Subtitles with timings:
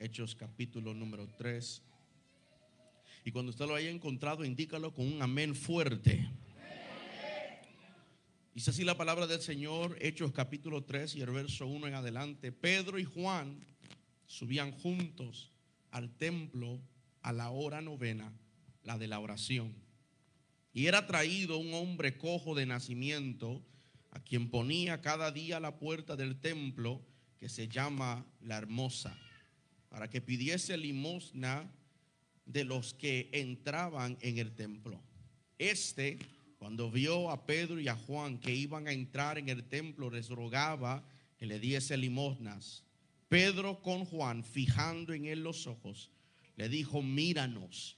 [0.00, 1.82] Hechos capítulo número 3.
[3.24, 6.28] Y cuando usted lo haya encontrado, indícalo con un amén fuerte.
[8.54, 12.52] Dice así la palabra del Señor, Hechos capítulo 3 y el verso 1 en adelante.
[12.52, 13.58] Pedro y Juan
[14.26, 15.50] subían juntos
[15.90, 16.80] al templo
[17.22, 18.32] a la hora novena,
[18.84, 19.74] la de la oración.
[20.72, 23.64] Y era traído un hombre cojo de nacimiento,
[24.10, 27.02] a quien ponía cada día la puerta del templo,
[27.38, 29.16] que se llama la hermosa,
[29.88, 31.70] para que pidiese limosna
[32.44, 35.00] de los que entraban en el templo.
[35.58, 36.18] Este
[36.58, 40.28] cuando vio a Pedro y a Juan que iban a entrar en el templo, les
[40.28, 41.04] rogaba
[41.38, 42.82] que le diese limosnas.
[43.28, 46.10] Pedro con Juan, fijando en él los ojos,
[46.56, 47.96] le dijo, míranos.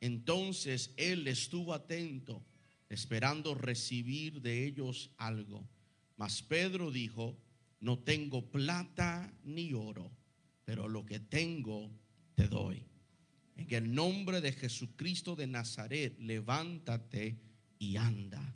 [0.00, 2.44] Entonces él estuvo atento,
[2.90, 5.66] esperando recibir de ellos algo.
[6.18, 7.38] Mas Pedro dijo,
[7.80, 10.10] no tengo plata ni oro,
[10.68, 11.90] pero lo que tengo
[12.34, 12.84] te doy.
[13.56, 17.40] En el nombre de Jesucristo de Nazaret, levántate
[17.78, 18.54] y anda.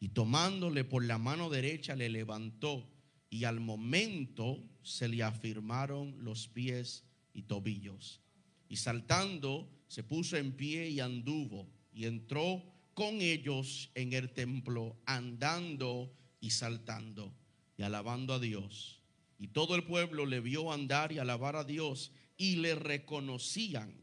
[0.00, 2.90] Y tomándole por la mano derecha le levantó
[3.30, 8.20] y al momento se le afirmaron los pies y tobillos.
[8.68, 12.60] Y saltando se puso en pie y anduvo y entró
[12.92, 17.32] con ellos en el templo andando y saltando
[17.76, 18.95] y alabando a Dios.
[19.38, 23.94] Y todo el pueblo le vio andar y alabar a Dios y le reconocían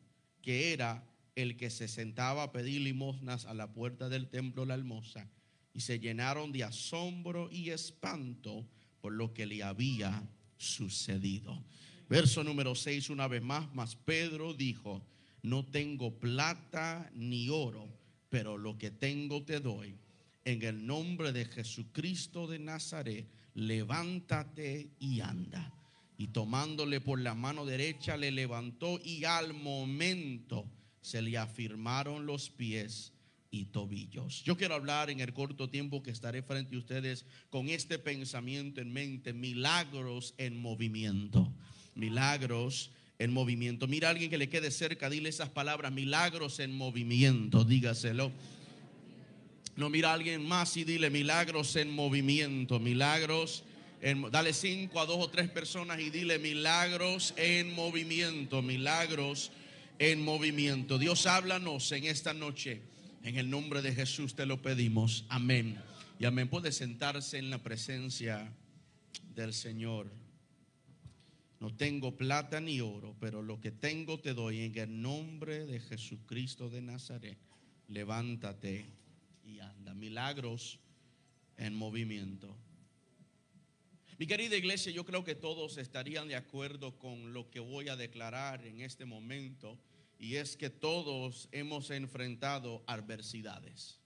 [0.42, 4.76] que era el que se sentaba a pedir limosnas a la puerta del templo La
[4.76, 5.30] Hermosa,
[5.73, 8.67] y se llenaron de asombro y espanto
[9.02, 10.23] por lo que le había
[10.58, 11.64] sucedido.
[12.08, 15.04] Verso número 6, una vez más, más Pedro dijo,
[15.42, 17.89] no tengo plata ni oro,
[18.30, 19.98] pero lo que tengo te doy.
[20.45, 25.73] En el nombre de Jesucristo de Nazaret, levántate y anda.
[26.17, 30.69] Y tomándole por la mano derecha, le levantó y al momento
[31.02, 33.14] se le afirmaron los pies
[33.52, 34.44] y tobillos.
[34.44, 38.82] Yo quiero hablar en el corto tiempo que estaré frente a ustedes con este pensamiento
[38.82, 41.53] en mente, milagros en movimiento,
[41.93, 43.87] milagros en movimiento.
[43.87, 48.32] Mira a alguien que le quede cerca, dile esas palabras, milagros en movimiento, dígaselo.
[49.76, 53.64] No, mira a alguien más y dile milagros en movimiento, milagros.
[54.02, 59.52] En, dale cinco a dos o tres personas y dile milagros en movimiento, milagros
[59.98, 61.00] en movimiento.
[61.00, 62.82] Dios háblanos en esta noche.
[63.23, 65.26] En el nombre de Jesús te lo pedimos.
[65.30, 65.82] Amén.
[66.20, 66.50] Y amén.
[66.50, 68.54] Puede sentarse en la presencia
[69.33, 70.12] del Señor.
[71.60, 75.80] No tengo plata ni oro, pero lo que tengo te doy en el nombre de
[75.80, 77.38] Jesucristo de Nazaret.
[77.88, 78.86] Levántate
[80.03, 80.80] Milagros
[81.55, 82.58] en movimiento.
[84.17, 87.95] Mi querida iglesia, yo creo que todos estarían de acuerdo con lo que voy a
[87.95, 89.80] declarar en este momento,
[90.19, 93.99] y es que todos hemos enfrentado adversidades.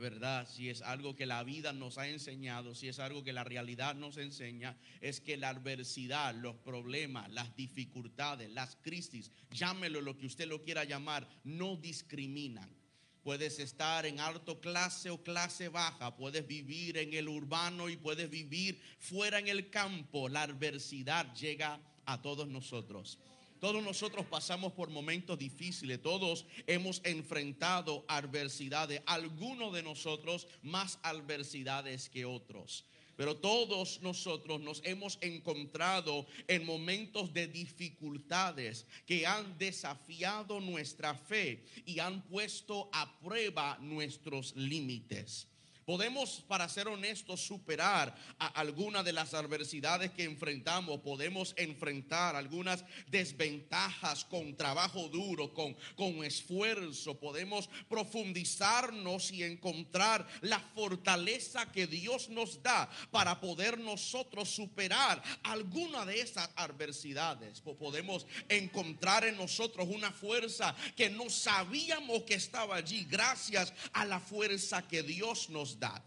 [0.00, 0.48] ¿Verdad?
[0.48, 3.94] Si es algo que la vida nos ha enseñado, si es algo que la realidad
[3.94, 10.26] nos enseña, es que la adversidad, los problemas, las dificultades, las crisis, llámelo lo que
[10.26, 12.77] usted lo quiera llamar, no discriminan
[13.22, 18.30] Puedes estar en alto clase o clase baja, puedes vivir en el urbano y puedes
[18.30, 20.28] vivir fuera en el campo.
[20.28, 23.18] La adversidad llega a todos nosotros.
[23.60, 32.08] Todos nosotros pasamos por momentos difíciles, todos hemos enfrentado adversidades, algunos de nosotros más adversidades
[32.08, 32.84] que otros.
[33.18, 41.64] Pero todos nosotros nos hemos encontrado en momentos de dificultades que han desafiado nuestra fe
[41.84, 45.48] y han puesto a prueba nuestros límites.
[45.88, 51.00] Podemos, para ser honestos, superar algunas de las adversidades que enfrentamos.
[51.00, 57.18] Podemos enfrentar algunas desventajas con trabajo duro, con, con esfuerzo.
[57.18, 66.04] Podemos profundizarnos y encontrar la fortaleza que Dios nos da para poder nosotros superar alguna
[66.04, 67.62] de esas adversidades.
[67.62, 74.20] Podemos encontrar en nosotros una fuerza que no sabíamos que estaba allí gracias a la
[74.20, 76.02] fuerza que Dios nos dá.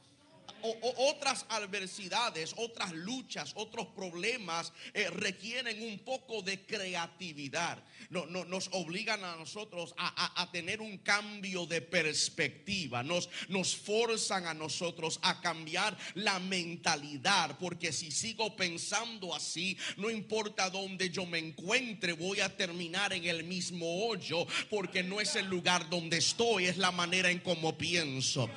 [0.98, 7.84] Otras adversidades, otras luchas, otros problemas eh, requieren un poco de creatividad.
[8.10, 13.04] No, nos obligan a nosotros a, tener un cambio de perspectiva.
[13.04, 17.58] Nos, nos forzan a nosotros a cambiar la mentalidad.
[17.60, 23.26] Porque si sigo pensando así, no importa dónde yo me encuentre, voy a terminar en
[23.26, 24.46] el mismo hoyo.
[24.70, 28.50] Porque no es el lugar donde estoy, es la manera en cómo pienso.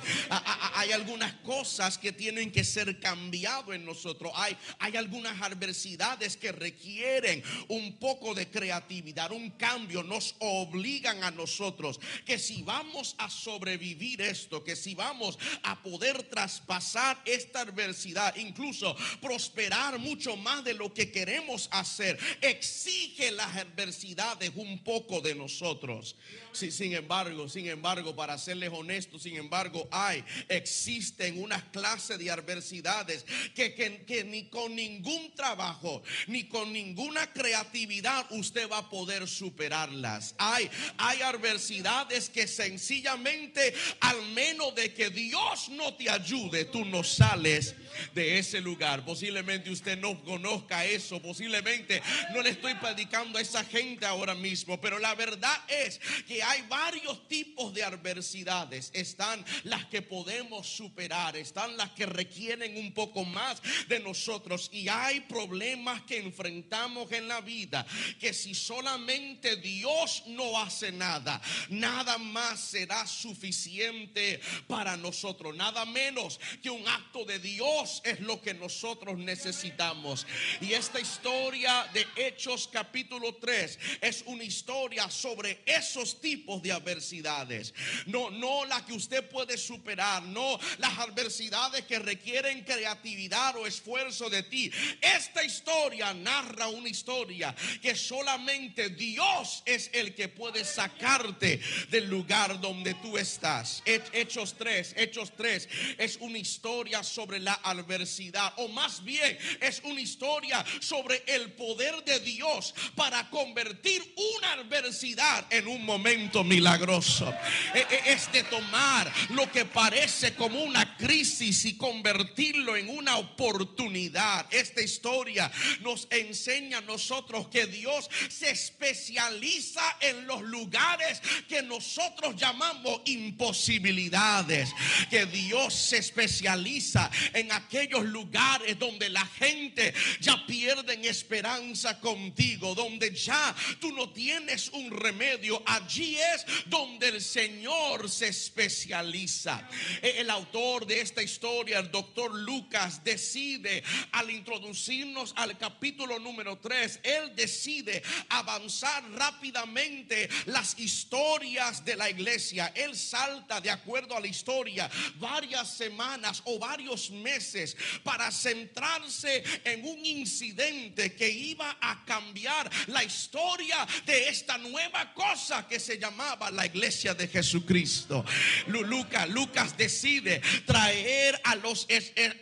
[0.73, 4.31] hay algunas cosas que tienen que ser cambiado en nosotros.
[4.35, 10.03] Hay, hay algunas adversidades que requieren un poco de creatividad, un cambio.
[10.03, 16.23] Nos obligan a nosotros que si vamos a sobrevivir esto, que si vamos a poder
[16.23, 24.51] traspasar esta adversidad, incluso prosperar mucho más de lo que queremos hacer, exige las adversidades
[24.55, 26.15] un poco de nosotros.
[26.55, 32.31] Sí, sin embargo, sin embargo, para serles honestos, sin embargo, hay, existen unas clases de
[32.31, 39.27] adversidades que, que, ni con ningún trabajo, ni con ninguna creatividad usted va a poder
[39.27, 40.33] superarlas.
[40.37, 47.03] Hay, hay adversidades que sencillamente, al menos de que Dios no te ayude, tú no
[47.03, 47.75] sales
[48.13, 49.03] de ese lugar.
[49.03, 52.01] Posiblemente usted no conozca eso, posiblemente
[52.33, 56.61] no le estoy predicando a esa gente ahora mismo, pero la verdad es que hay
[56.63, 58.91] varios tipos de adversidades.
[58.93, 64.87] Están las que podemos superar, están las que requieren un poco más de nosotros y
[64.87, 67.85] hay problemas que enfrentamos en la vida
[68.19, 76.39] que si solamente Dios no hace nada, nada más será suficiente para nosotros, nada menos
[76.61, 80.27] que un acto de Dios es lo que nosotros necesitamos.
[80.61, 87.73] Y esta historia de Hechos capítulo 3 es una historia sobre esos tipos de adversidades.
[88.05, 94.29] No, no la que usted puede superar, no las adversidades que requieren creatividad o esfuerzo
[94.29, 94.71] de ti.
[95.01, 101.59] Esta historia narra una historia que solamente Dios es el que puede sacarte
[101.89, 103.81] del lugar donde tú estás.
[103.85, 110.01] Hechos 3, Hechos 3 es una historia sobre la adversidad o más bien es una
[110.01, 114.01] historia sobre el poder de Dios para convertir
[114.39, 117.33] una adversidad en un momento milagroso.
[117.73, 123.17] E, e, es de tomar lo que parece como una crisis y convertirlo en una
[123.17, 124.45] oportunidad.
[124.51, 125.51] Esta historia
[125.81, 134.69] nos enseña a nosotros que Dios se especializa en los lugares que nosotros llamamos imposibilidades.
[135.09, 143.13] Que Dios se especializa en aquellos lugares donde la gente ya pierden esperanza contigo, donde
[143.13, 145.61] ya tú no tienes un remedio.
[145.65, 149.67] Allí es donde el Señor se especializa.
[150.01, 156.57] E, el autor de esta historia, el doctor Lucas, decide al introducirnos al capítulo número
[156.57, 162.71] 3, él decide avanzar rápidamente las historias de la iglesia.
[162.75, 169.85] Él salta de acuerdo a la historia varias semanas o varios meses para centrarse en
[169.85, 176.51] un incidente que iba a cambiar la historia de esta nueva cosa que se llamaba
[176.51, 178.25] la iglesia de Jesucristo.
[178.67, 181.87] Lucas, Lucas decide traer a los,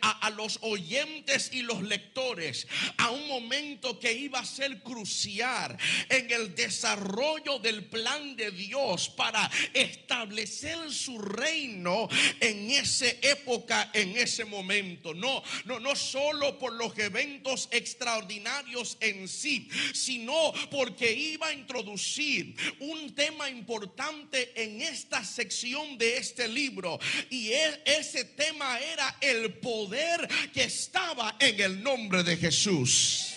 [0.00, 2.66] a, los oyentes y los lectores
[2.98, 5.76] a un momento que iba a ser crucial
[6.08, 12.08] en el desarrollo del plan de Dios para establecer su reino
[12.40, 15.14] en esa época, en ese momento.
[15.14, 22.54] No, no, no solo por los eventos extraordinarios en sí, sino porque iba a introducir
[22.80, 26.98] un tema importante en esta sección de este libro.
[27.30, 27.50] Y
[27.84, 33.33] ese tema era el poder que estaba en el nombre de Jesús.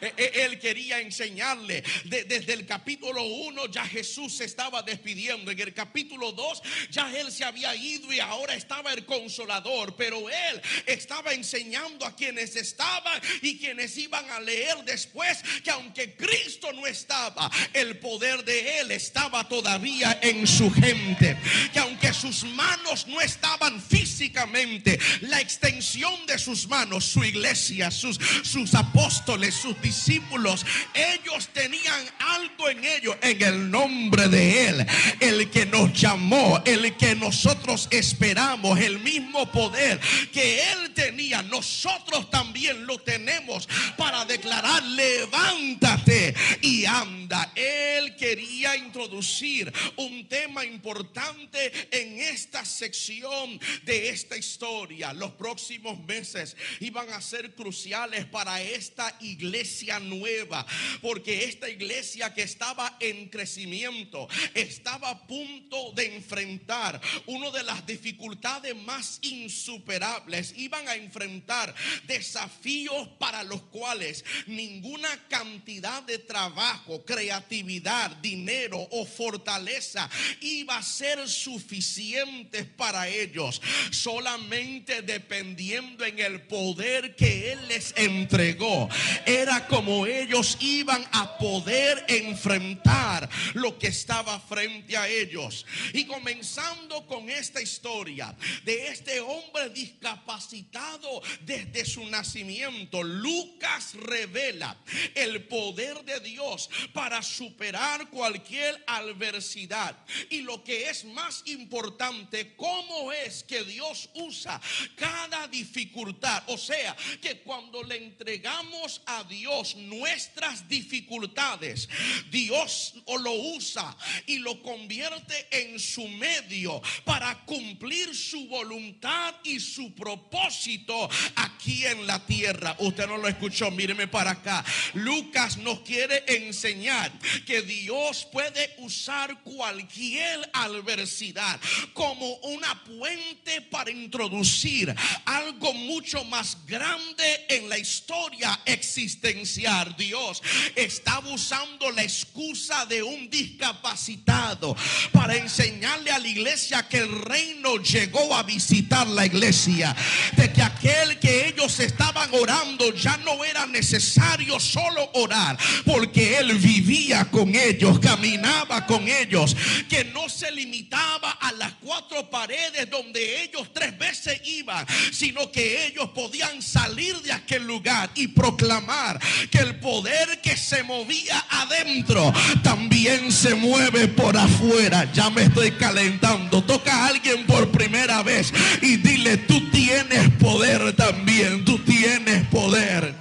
[0.00, 1.82] E, e, él quería enseñarle.
[2.04, 5.50] desde el capítulo 1 ya Jesús se estaba despidiendo.
[5.50, 9.96] En el capítulo 2 ya él se había ido y ahora estaba el consolador.
[9.96, 16.14] Pero él estaba enseñando a quienes estaban y quienes iban a leer después que aunque
[16.14, 21.36] Cristo no estaba, el poder de él estaba todavía en su gente.
[21.72, 28.18] Que aunque sus manos no estaban físicamente, la extensión de sus manos, su iglesia, sus,
[28.42, 34.86] sus apóstoles, sus discípulos, ellos tenían algo en ellos, en el nombre de Él,
[35.20, 40.00] el que nos llamó, el que nosotros esperamos, el mismo poder
[40.32, 47.52] que Él tenía, nosotros también lo tenemos para declarar, levántate y anda.
[47.54, 55.12] Él quería introducir un tema importante en esta sección de esta historia.
[55.12, 60.66] Los próximos meses iban a ser cruciales para esta iglesia nueva,
[61.00, 67.86] porque esta iglesia que estaba en crecimiento estaba a punto de enfrentar una de las
[67.86, 70.54] dificultades más insuperables.
[70.56, 71.74] Iban a enfrentar
[72.06, 80.08] desafíos para los cuales ninguna cantidad de trabajo, creatividad, dinero o fortaleza
[80.40, 83.60] iba a ser suficiente para ellos.
[83.90, 88.88] Solamente dependiendo en el poder que Él les entregó,
[89.26, 95.66] era como ellos iban a poder enfrentar lo que estaba frente a ellos.
[95.92, 104.76] Y comenzando con esta historia de este hombre discapacitado desde su nacimiento, Lucas revela
[105.14, 109.96] el poder de Dios para superar cualquier adversidad.
[110.28, 114.60] Y lo que es más importante, cómo es que Dios usa
[114.96, 116.42] cada dificultad.
[116.46, 121.88] O sea, que cuando le entregamos a Dios nuestras dificultades,
[122.30, 129.94] Dios lo usa y lo convierte en su medio para cumplir su voluntad y su
[129.94, 132.76] propósito aquí en la tierra.
[132.78, 134.64] Usted no lo escuchó, míreme para acá.
[134.94, 137.12] Lucas nos quiere enseñar
[137.46, 141.60] que Dios puede usar cualquier adversidad
[141.92, 149.94] como una puente para introducir algo mucho más grande en la historia existencial.
[149.96, 150.42] Dios
[150.74, 154.76] está usando la excusa de un discapacitado
[155.12, 159.94] para enseñarle a la iglesia que el reino llegó a visitar la iglesia.
[160.36, 166.58] De que aquel que ellos estaban orando ya no era necesario solo orar, porque él
[166.58, 169.56] vivía con ellos, caminaba con ellos,
[169.88, 175.86] que no se limitaba a las cuatro paredes donde ellos tres veces iban, sino que
[175.86, 179.20] ellos podían salir de aquel lugar y proclamar
[179.50, 182.32] que el poder que se movía adentro
[182.62, 185.10] también se mueve por afuera.
[185.12, 186.62] Ya me estoy calentando.
[186.62, 193.14] Toca a alguien por primera vez y dile, tú tienes poder también, tú tienes poder.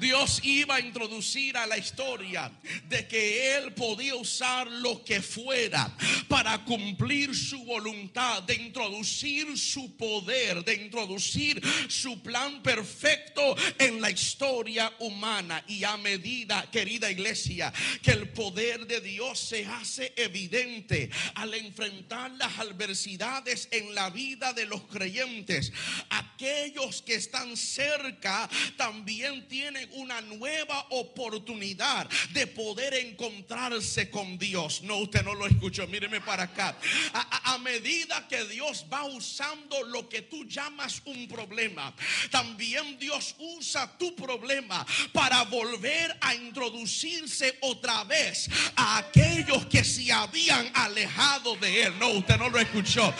[0.00, 2.50] Dios iba a introducir a la historia
[2.88, 5.94] de que Él podía usar lo que fuera
[6.28, 14.10] para cumplir su voluntad, de introducir su poder, de introducir su plan perfecto en la
[14.10, 15.62] historia humana.
[15.68, 22.30] Y a medida, querida iglesia, que el poder de Dios se hace evidente al enfrentar
[22.32, 25.72] las adversidades en la vida de los creyentes,
[26.08, 34.82] aquellos que están cerca también tienen una nueva oportunidad de poder encontrarse con Dios.
[34.82, 36.76] No, usted no lo escuchó, míreme para acá.
[37.12, 41.92] A, medida que Dios va usando lo que tú llamas un problema,
[42.30, 50.10] también Dios usa tu problema para volver a introducirse otra vez a aquellos que se
[50.10, 51.98] habían alejado de Él.
[51.98, 53.12] No, usted no lo escuchó.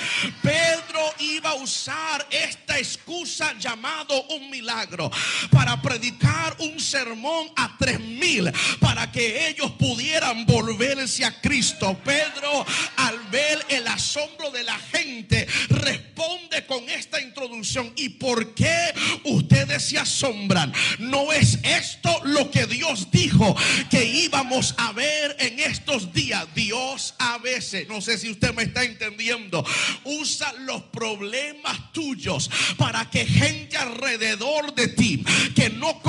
[0.43, 5.11] Pedro iba a usar esta excusa llamado un milagro
[5.51, 11.99] para predicar un sermón a tres mil para que ellos pudieran volverse a Cristo.
[12.05, 12.65] Pedro,
[12.97, 17.93] al ver el asombro de la gente, responde con esta introducción.
[17.97, 18.93] ¿Y por qué
[19.25, 20.73] ustedes se asombran?
[20.99, 23.57] No es esto lo que Dios dijo
[23.91, 26.47] que íbamos a ver en estos días.
[26.55, 29.65] Dios a veces, no sé si usted me está entendiendo,
[30.05, 35.25] usa los problemas tuyos para que gente alrededor de ti
[35.55, 36.01] que no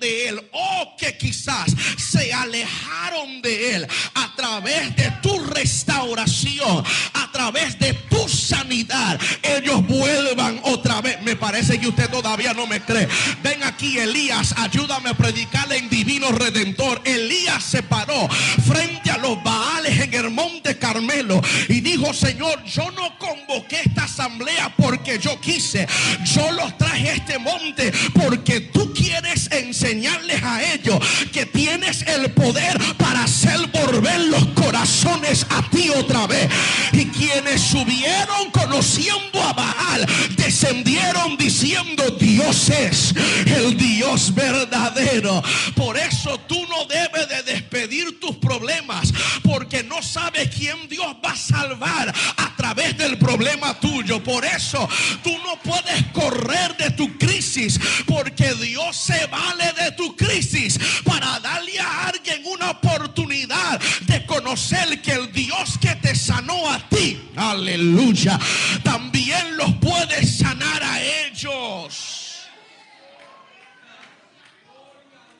[0.00, 7.30] de Él o que quizás se alejaron de Él a través de tu restauración, a
[7.30, 11.22] través de tu sanidad, ellos vuelvan otra vez.
[11.22, 13.08] Me parece que usted todavía no me cree.
[13.42, 17.00] Ven aquí, Elías, ayúdame a predicarle en divino redentor.
[17.04, 18.28] Elías se paró
[18.66, 24.01] frente a los Baales en el monte Carmelo y dijo, Señor, yo no convoqué esta
[24.12, 25.86] asamblea porque yo quise.
[26.24, 30.98] Yo los traje a este monte porque tú quieres enseñar enseñarles a ellos
[31.32, 36.48] que tienes el poder para hacer volver los corazones a ti otra vez.
[36.92, 43.14] Y quienes subieron conociendo a Baal, descendieron diciendo Dios es
[43.46, 45.42] el Dios verdadero.
[45.74, 51.32] Por eso tú no debes de despedir tus problemas porque no sabes quién Dios va
[51.32, 54.22] a salvar a través del problema tuyo.
[54.22, 54.88] Por eso
[55.22, 61.38] tú no puedes correr de tu crisis porque Dios se vale de tu crisis para
[61.40, 67.30] darle a alguien una oportunidad de conocer que el Dios que te sanó a ti,
[67.36, 68.38] aleluya,
[68.82, 72.48] también los puede sanar a ellos.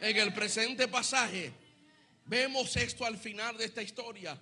[0.01, 1.53] En el presente pasaje
[2.27, 4.37] vemos esto al final de esta historia.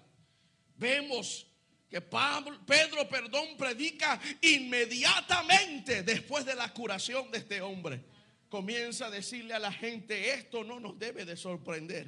[0.76, 1.47] Vemos
[1.90, 8.00] que Pedro, perdón, predica inmediatamente después de la curación de este hombre.
[8.49, 12.06] Comienza a decirle a la gente, esto no nos debe de sorprender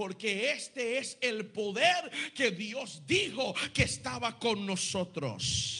[0.00, 5.79] porque este es el poder que Dios dijo que estaba con nosotros.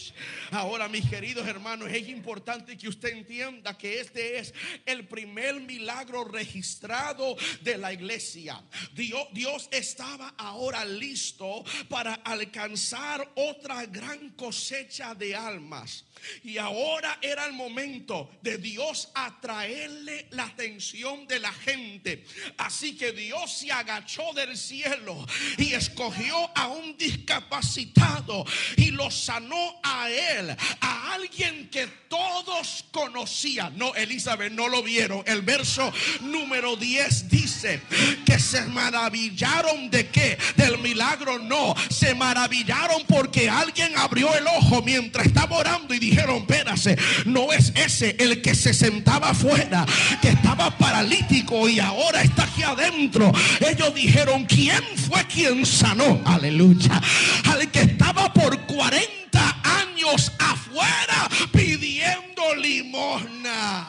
[0.50, 4.54] Ahora, mis queridos hermanos, es importante que usted entienda que este es
[4.86, 8.62] el primer milagro registrado de la iglesia.
[8.92, 16.04] Dios, Dios estaba ahora listo para alcanzar otra gran cosecha de almas.
[16.44, 22.24] Y ahora era el momento de Dios atraerle la atención de la gente.
[22.58, 28.44] Así que Dios se agachó del cielo y escogió a un discapacitado
[28.76, 33.79] y lo sanó a él, a alguien que todos conocían.
[33.79, 35.23] No, Elizabeth, no lo vieron.
[35.26, 37.81] El verso número 10 dice
[38.26, 40.37] que se maravillaron de qué?
[40.57, 41.38] Del milagro.
[41.38, 47.52] No, se maravillaron porque alguien abrió el ojo mientras estaba orando y dijeron, espérase, no
[47.52, 49.87] es ese el que se sentaba afuera,
[50.21, 53.33] que estaba paralítico y ahora está aquí adentro.
[53.61, 56.21] Ellos dijeron, ¿quién fue quien sanó?
[56.25, 57.00] Aleluya.
[57.45, 59.19] Al que estaba por 40
[59.64, 63.87] años afuera pidiendo limosna.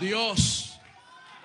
[0.00, 0.61] Dios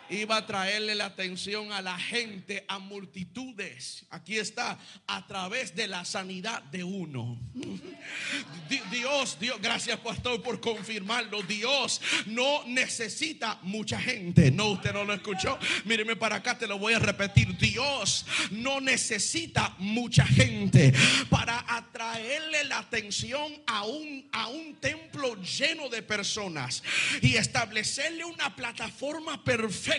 [0.10, 4.06] iba a traerle la atención a la gente, a multitudes.
[4.10, 7.38] Aquí está, a través de la sanidad de uno.
[8.92, 11.42] Dios, Dios, gracias pastor por confirmarlo.
[11.44, 14.52] Dios no necesita mucha gente.
[14.52, 15.58] No, usted no lo escuchó.
[15.86, 17.58] Míreme para acá, te lo voy a repetir.
[17.58, 20.94] Dios no necesita mucha gente
[21.30, 26.84] para atraerle la atención a un, a un templo lleno de personas
[27.22, 29.97] y establecerle una plataforma perfecta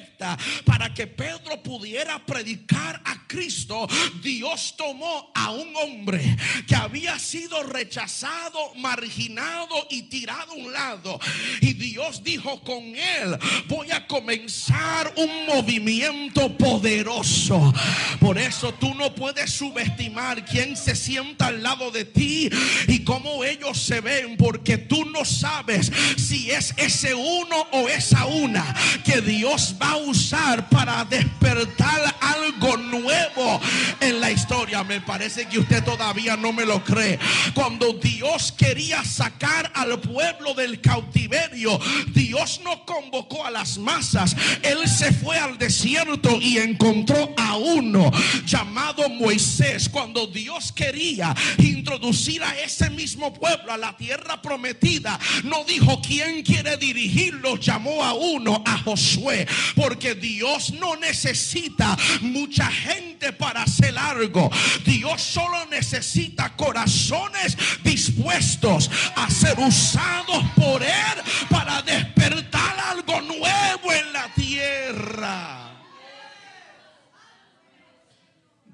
[0.64, 3.86] para que Pedro pudiera predicar a Cristo,
[4.22, 6.36] Dios tomó a un hombre
[6.66, 11.20] que había sido rechazado, marginado y tirado a un lado.
[11.60, 13.38] Y Dios dijo con él,
[13.68, 17.72] voy a comenzar un movimiento poderoso.
[18.20, 22.50] Por eso tú no puedes subestimar quién se sienta al lado de ti
[22.86, 28.26] y cómo ellos se ven, porque tú no sabes si es ese uno o esa
[28.26, 28.74] una
[29.04, 33.60] que Dios va a usar para despertar algo nuevo
[34.00, 34.84] en la historia.
[34.84, 37.18] Me parece que usted todavía no me lo cree.
[37.54, 41.78] Cuando Dios quería sacar al pueblo del cautiverio,
[42.14, 44.36] Dios no convocó a las masas.
[44.62, 48.10] Él se fue al desierto y encontró a uno
[48.44, 49.88] llamado Moisés.
[49.88, 56.42] Cuando Dios quería introducir a ese mismo pueblo a la tierra prometida, no dijo quién
[56.42, 59.46] quiere dirigirlo, llamó a uno, a Josué
[59.78, 64.50] porque Dios no necesita mucha gente para hacer algo.
[64.84, 74.12] Dios solo necesita corazones dispuestos a ser usados por Él para despertar algo nuevo en
[74.12, 75.64] la tierra.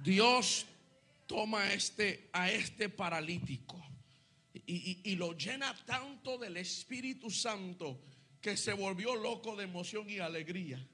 [0.03, 0.65] Dios
[1.27, 3.79] toma este, a este paralítico
[4.67, 8.01] y, y lo llena tanto del Espíritu Santo
[8.41, 10.87] que se volvió loco de emoción y alegría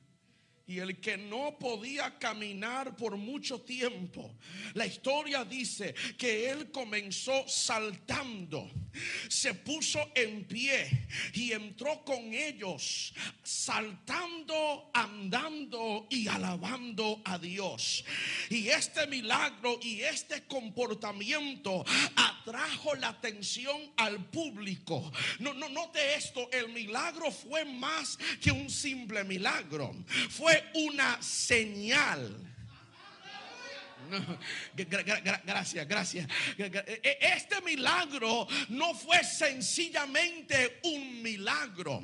[0.71, 4.37] y el que no podía caminar por mucho tiempo.
[4.75, 8.71] La historia dice que él comenzó saltando,
[9.29, 18.05] se puso en pie y entró con ellos, saltando, andando y alabando a Dios.
[18.49, 25.11] Y este milagro y este comportamiento atrajo la atención al público.
[25.41, 29.93] No, no, note esto, el milagro fue más que un simple milagro.
[30.29, 32.37] Fue una señal.
[35.45, 36.29] gracias, gracias.
[36.59, 42.03] E, este milagro no fue sencillamente un milagro.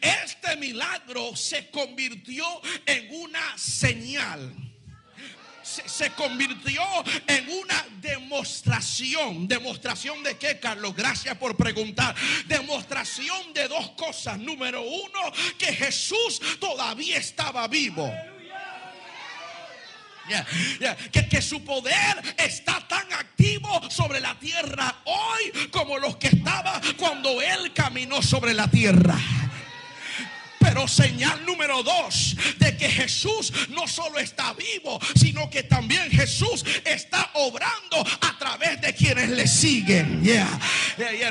[0.00, 2.44] Este milagro se convirtió
[2.86, 4.67] en una señal
[5.86, 6.82] se, convirtió
[7.26, 9.46] en una demostración.
[9.46, 10.94] ¿Demostración de qué, Carlos?
[10.96, 12.14] Gracias por preguntar.
[12.46, 14.38] Demostración de dos cosas.
[14.38, 15.20] Número uno,
[15.58, 18.10] que Jesús todavía estaba vivo.
[21.10, 26.82] Que, que, su poder está tan activo sobre la tierra hoy como los que estaba
[26.98, 29.18] cuando Él caminó sobre la tierra.
[30.68, 36.62] Pero señal número dos de que Jesús no solo está vivo, sino que también Jesús
[36.84, 40.22] está obrando a través de quienes le siguen.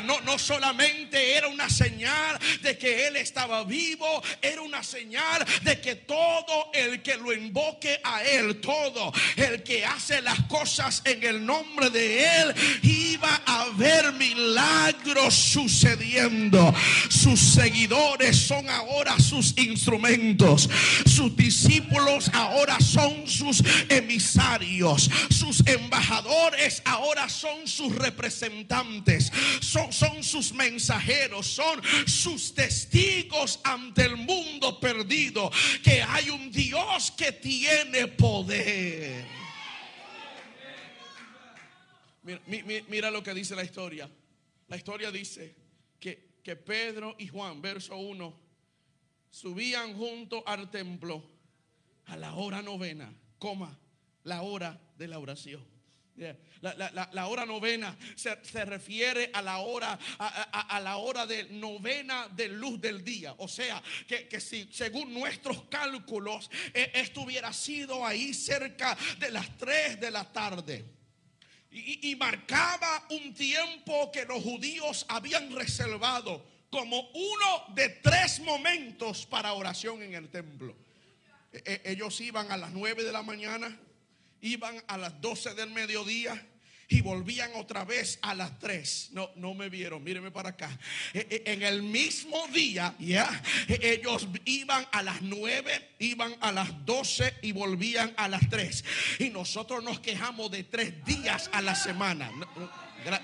[0.04, 5.80] No, no solamente era una señal de que Él estaba vivo, era una señal de
[5.80, 11.22] que todo el que lo invoque a Él, todo el que hace las cosas en
[11.22, 16.74] el nombre de Él, iba a ver milagros sucediendo.
[17.08, 20.68] Sus seguidores son ahora sus instrumentos,
[21.06, 30.52] sus discípulos ahora son sus emisarios, sus embajadores ahora son sus representantes, son, son sus
[30.52, 35.50] mensajeros, son sus testigos ante el mundo perdido,
[35.82, 39.26] que hay un Dios que tiene poder.
[42.22, 42.40] Mira,
[42.88, 44.08] mira, lo que dice la historia.
[44.68, 45.54] La historia dice
[45.98, 48.47] que, que Pedro y Juan, verso 1,
[49.30, 51.22] subían junto al templo
[52.06, 53.78] a la hora novena, coma,
[54.24, 55.78] la hora de la oración.
[56.60, 62.80] La, hora novena se, refiere a la hora, a, la hora de novena de luz
[62.80, 63.34] del día.
[63.38, 70.00] O sea, que, si según nuestros cálculos eh, estuviera sido ahí cerca de las 3
[70.00, 70.84] de la tarde.
[71.70, 79.26] Y, y marcaba un tiempo que los judíos habían reservado como uno de tres momentos
[79.26, 80.74] para oración en el templo.
[81.52, 83.78] E, e, ellos iban a las 9 de la mañana
[84.40, 86.46] iban a las 12 del mediodía
[86.90, 89.10] y volvían otra vez a las 3.
[89.12, 90.78] No, no me vieron, mírenme para acá.
[91.12, 97.34] E, en el mismo día, ya, ellos iban a las 9, iban a las 12
[97.42, 98.84] y volvían a las 3.
[99.18, 102.30] Y nosotros nos quejamos de tres días a la semana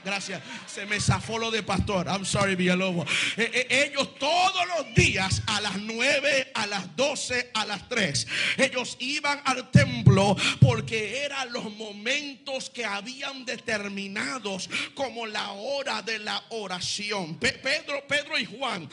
[0.05, 0.43] gracias.
[0.67, 2.07] Se me zafó lo de pastor.
[2.07, 3.09] I'm sorry, Villalobos.
[3.37, 8.27] Eh, eh, ellos todos los días a las 9, a las 12, a las 3.
[8.59, 16.19] Ellos iban al templo porque eran los momentos que habían determinados como la hora de
[16.19, 17.39] la oración.
[17.39, 18.89] Pedro, Pedro y Juan,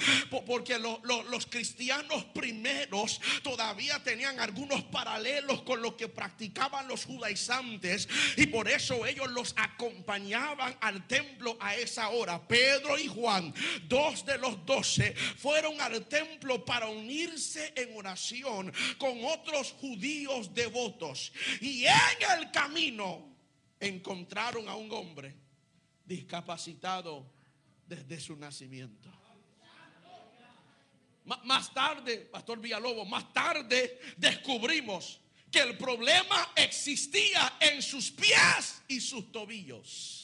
[0.45, 8.47] porque los cristianos primeros todavía tenían algunos paralelos con lo que practicaban los judaizantes y
[8.47, 12.45] por eso ellos los acompañaban al templo a esa hora.
[12.47, 13.53] Pedro y Juan,
[13.87, 21.31] dos de los doce, fueron al templo para unirse en oración con otros judíos devotos.
[21.59, 23.35] Y en el camino
[23.79, 25.35] encontraron a un hombre
[26.05, 27.25] discapacitado
[27.87, 29.09] desde su nacimiento.
[31.43, 35.19] Más tarde, Pastor Villalobos, más tarde descubrimos
[35.51, 40.20] que el problema existía en sus pies y sus tobillos.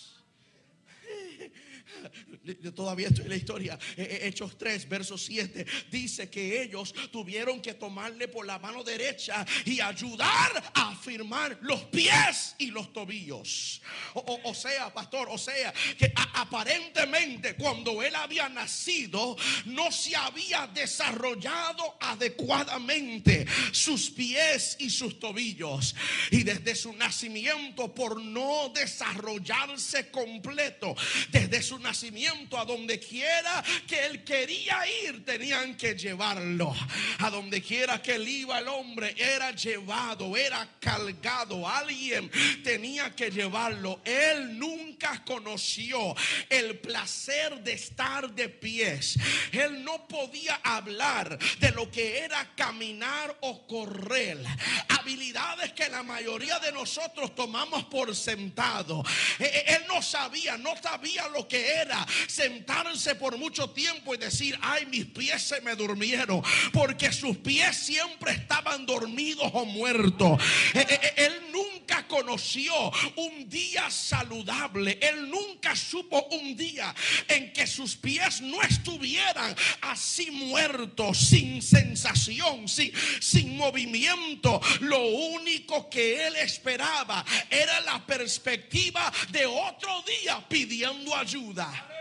[2.62, 3.80] Yo todavía estoy en la historia.
[3.96, 5.66] Eh, eh, Hechos 3, verso 7.
[5.92, 11.84] Dice que ellos tuvieron que tomarle por la mano derecha y ayudar a afirmar los
[11.86, 13.82] pies y los tobillos.
[14.14, 21.98] O, sea, pastor, o sea, que aparentemente cuando él había nacido no se había desarrollado
[22.00, 25.96] adecuadamente sus pies y sus tobillos.
[26.32, 30.96] Y desde su nacimiento, por no desarrollarse completo,
[31.30, 36.76] desde su nacimiento, a donde quiera que él quería ir, tenían que llevarlo.
[37.20, 41.68] A donde quiera que él iba, el hombre era llevado, era cargado.
[41.68, 42.30] Alguien
[42.64, 44.02] tenía que llevarlo.
[44.04, 46.16] Él nunca conoció
[46.50, 49.18] el placer de estar de pies.
[49.52, 54.44] Él no podía hablar de lo que era caminar o correr.
[54.90, 59.04] Habilidades que la mayoría de nosotros tomamos por sentado.
[59.40, 64.18] E, e, él no sabía, no sabía lo que era sentarse por mucho tiempo y
[64.18, 70.42] decir, ay, mis pies se me durmieron, porque sus pies siempre estaban dormidos o muertos.
[70.74, 71.77] Eh, eh, eh, él nunca
[72.08, 72.74] conoció
[73.16, 76.94] un día saludable, él nunca supo un día
[77.28, 82.92] en que sus pies no estuvieran así muertos, sin sensación, sin,
[83.22, 84.60] sin movimiento.
[84.82, 91.94] Lo único que él esperaba era la perspectiva de otro día pidiendo ayuda.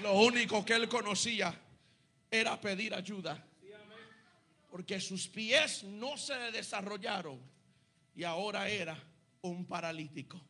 [0.00, 1.54] Lo único que él conocía
[2.30, 3.51] era pedir ayuda.
[4.72, 7.38] Porque sus pies no se desarrollaron
[8.14, 8.98] y ahora era
[9.42, 10.40] un paralítico.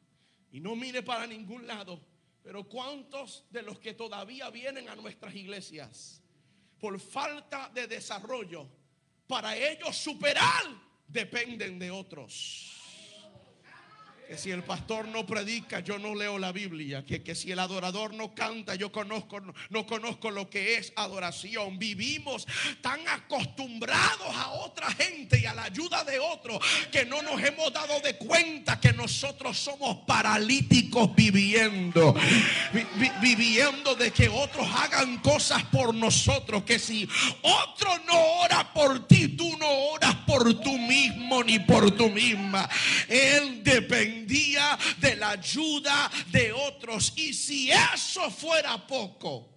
[0.53, 2.01] Y no mire para ningún lado.
[2.41, 6.23] Pero ¿cuántos de los que todavía vienen a nuestras iglesias
[6.79, 8.69] por falta de desarrollo,
[9.27, 10.67] para ellos superar,
[11.09, 12.82] dependen de otros?
[14.33, 17.59] Que si el pastor no predica, yo no leo la Biblia, que, que si el
[17.59, 21.79] adorador no canta, yo conozco, no, no, conozco lo que es adoración.
[21.79, 22.47] Vivimos
[22.81, 27.75] tan acostumbrados a otra gente y a la ayuda de otros que no nos hemos
[27.75, 32.15] dado de cuenta que nosotros somos paralíticos viviendo,
[33.21, 37.07] viviendo de que otros hagan cosas por nosotros, que si
[37.43, 42.67] otro no ora por ti, tú no oras por tú mismo ni por tú misma.
[43.11, 47.13] Él depende de la ayuda de otros.
[47.17, 49.49] Y si eso fuera poco,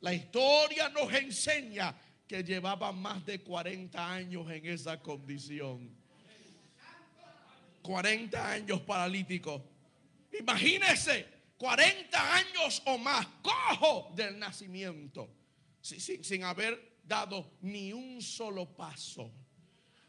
[0.00, 1.94] la historia nos enseña
[2.26, 5.90] que llevaba más de 40 años en esa condición.
[7.82, 9.64] 40 años paralítico.
[10.38, 11.26] Imagínese,
[11.58, 15.28] 40 años o más, cojo del nacimiento,
[15.80, 19.41] sin, sin haber dado ni un solo paso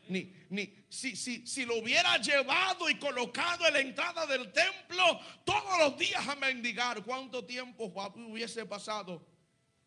[0.08, 5.20] ni, ni si, si, si, lo hubiera llevado y colocado en la entrada del templo
[5.44, 7.86] todos los días a mendigar, ¿cuánto tiempo
[8.16, 9.26] hubiese pasado?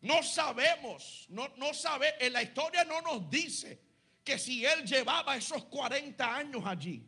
[0.01, 3.81] No sabemos, no, no sabe, en la historia no nos dice
[4.23, 7.03] que si él llevaba esos 40 años allí.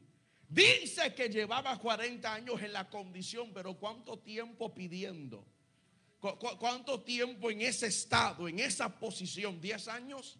[0.47, 5.45] Dice que llevaba 40 años en la condición, pero ¿cuánto tiempo pidiendo?
[6.19, 9.61] ¿Cuánto tiempo en ese estado, en esa posición?
[9.61, 10.39] ¿10 años?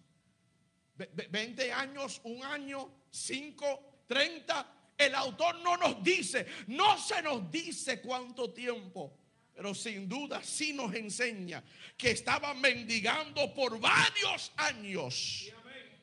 [1.30, 4.76] 20 años, un año, 5, 30.
[4.98, 9.18] El autor no nos dice, no se nos dice cuánto tiempo,
[9.56, 11.64] pero sin duda sí nos enseña
[11.98, 15.52] que estaba mendigando por varios años,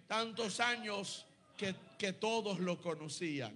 [0.06, 1.26] tantos años
[1.58, 3.54] que, que todos lo conocían.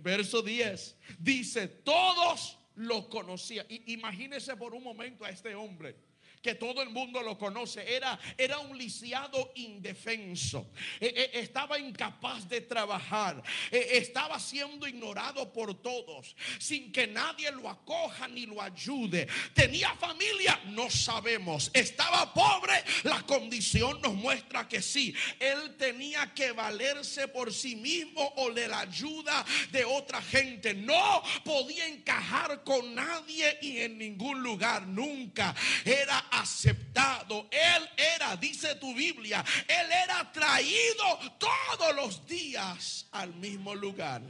[0.00, 3.66] Verso 10 dice, todos lo conocían.
[3.68, 5.96] Imagínese por un momento a este hombre
[6.44, 7.82] que todo el mundo lo conoce.
[7.96, 10.66] Era, era un lisiado indefenso.
[11.00, 13.42] E, e, estaba incapaz de trabajar.
[13.70, 16.36] E, estaba siendo ignorado por todos.
[16.58, 19.26] Sin que nadie lo acoja ni lo ayude.
[19.54, 21.70] Tenía familia, no sabemos.
[21.72, 25.14] Estaba pobre, la condición nos muestra que sí.
[25.40, 30.74] Él tenía que valerse por sí mismo o de la ayuda de otra gente.
[30.74, 34.86] No podía encajar con nadie y en ningún lugar.
[34.86, 35.54] Nunca
[35.86, 37.48] era aceptado.
[37.50, 44.22] Él era, dice tu Biblia, él era traído todos los días al mismo lugar.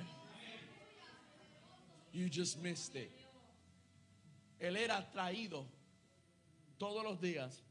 [2.12, 3.10] You just missed it.
[4.60, 5.66] Él era traído
[6.78, 7.62] todos los días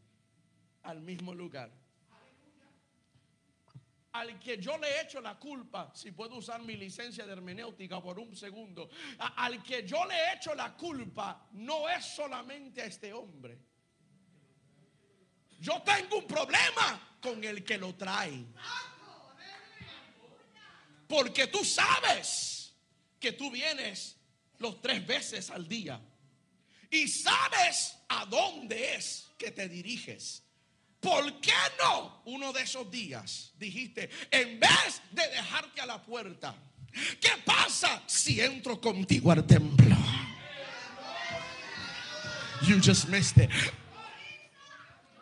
[0.84, 1.72] al mismo lugar.
[4.12, 8.00] Al que yo le he hecho la culpa, si puedo usar mi licencia de hermenéutica
[8.00, 12.86] por un segundo, al que yo le he hecho la culpa no es solamente a
[12.86, 13.73] este hombre
[15.64, 18.44] yo tengo un problema con el que lo trae.
[21.08, 22.74] Porque tú sabes
[23.18, 24.18] que tú vienes
[24.58, 26.02] los tres veces al día.
[26.92, 30.44] Y sabes a dónde es que te diriges.
[31.00, 36.56] ¿Por qué no uno de esos días dijiste, en vez de dejarte a la puerta,
[37.22, 39.96] ¿qué pasa si entro contigo al templo?
[42.68, 43.50] You just missed it.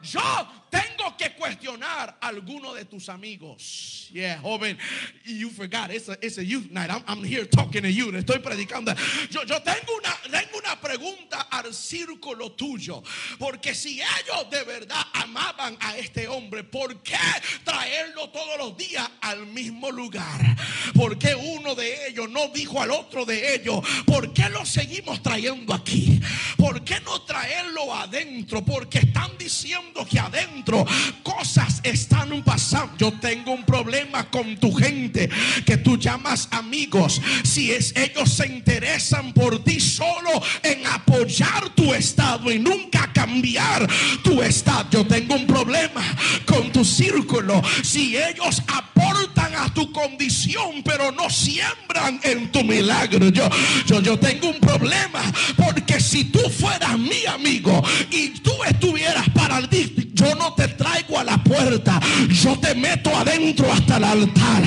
[0.03, 0.21] Yo
[0.69, 4.09] tengo que cuestionar a alguno de tus amigos.
[4.11, 4.77] Yeah, joven,
[5.25, 5.91] you forgot.
[5.91, 6.89] It's a, it's a youth night.
[6.89, 8.11] I'm, I'm, here talking to you.
[8.11, 8.95] Estoy predicando.
[9.29, 13.03] Yo, yo tengo, una, tengo una pregunta al círculo tuyo.
[13.37, 17.17] Porque si ellos de verdad amaban a este hombre, ¿por qué
[17.63, 20.57] traerlo todos los días al mismo lugar?
[20.93, 25.21] ¿Por qué uno de ellos no dijo al otro de ellos, ¿por qué lo seguimos
[25.21, 26.19] trayendo aquí?
[26.61, 28.63] ¿Por qué no traerlo adentro?
[28.63, 30.85] Porque están diciendo que adentro
[31.23, 32.93] cosas están pasando.
[32.99, 35.27] Yo tengo un problema con tu gente
[35.65, 37.19] que tú llamas amigos.
[37.43, 40.29] Si es ellos se interesan por ti solo
[40.61, 43.87] en apoyar tu estado y nunca cambiar
[44.23, 44.87] tu estado.
[44.91, 46.03] Yo tengo un problema
[46.45, 47.59] con tu círculo.
[47.81, 53.29] Si ellos aportan a tu condición, pero no siembran en tu milagro.
[53.29, 53.49] Yo,
[53.87, 55.23] yo, yo tengo un problema
[55.57, 61.23] porque si tú fueras mi amigo y tú estuvieras paralítico, yo no te traigo a
[61.23, 64.63] la puerta, yo te meto adentro hasta el altar.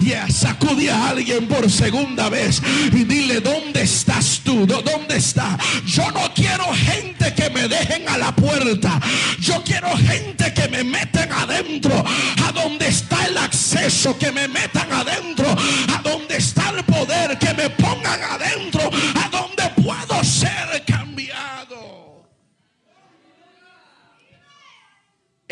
[0.00, 2.60] Y yeah, sacude a alguien por segunda vez
[2.92, 4.66] y dile, ¿dónde estás tú?
[4.66, 5.58] ¿Dónde está?
[5.86, 9.00] Yo no quiero gente que me dejen a la puerta.
[9.40, 12.04] Yo quiero gente que me meten adentro,
[12.46, 15.46] a donde está el acceso, que me metan adentro,
[15.94, 18.83] a donde está el poder, que me pongan adentro,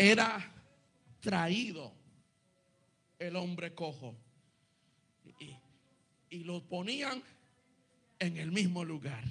[0.03, 0.51] Era
[1.21, 1.93] traído
[3.17, 4.13] el hombre cojo.
[6.29, 7.23] Y, lo ponían
[8.19, 9.23] en el mismo lugar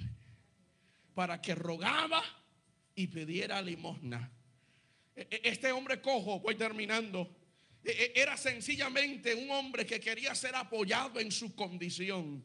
[1.13, 2.23] para que rogaba
[2.95, 4.31] y pidiera limosna.
[5.15, 7.29] E- e- Este hombre cojo, voy terminando,
[7.83, 12.43] e- era sencillamente un hombre que quería ser apoyado en su condición.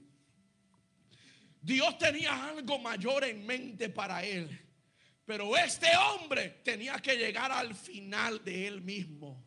[1.63, 4.68] Dios tenía algo mayor en mente para él,
[5.29, 9.45] pero este hombre tenía que llegar al final de él mismo.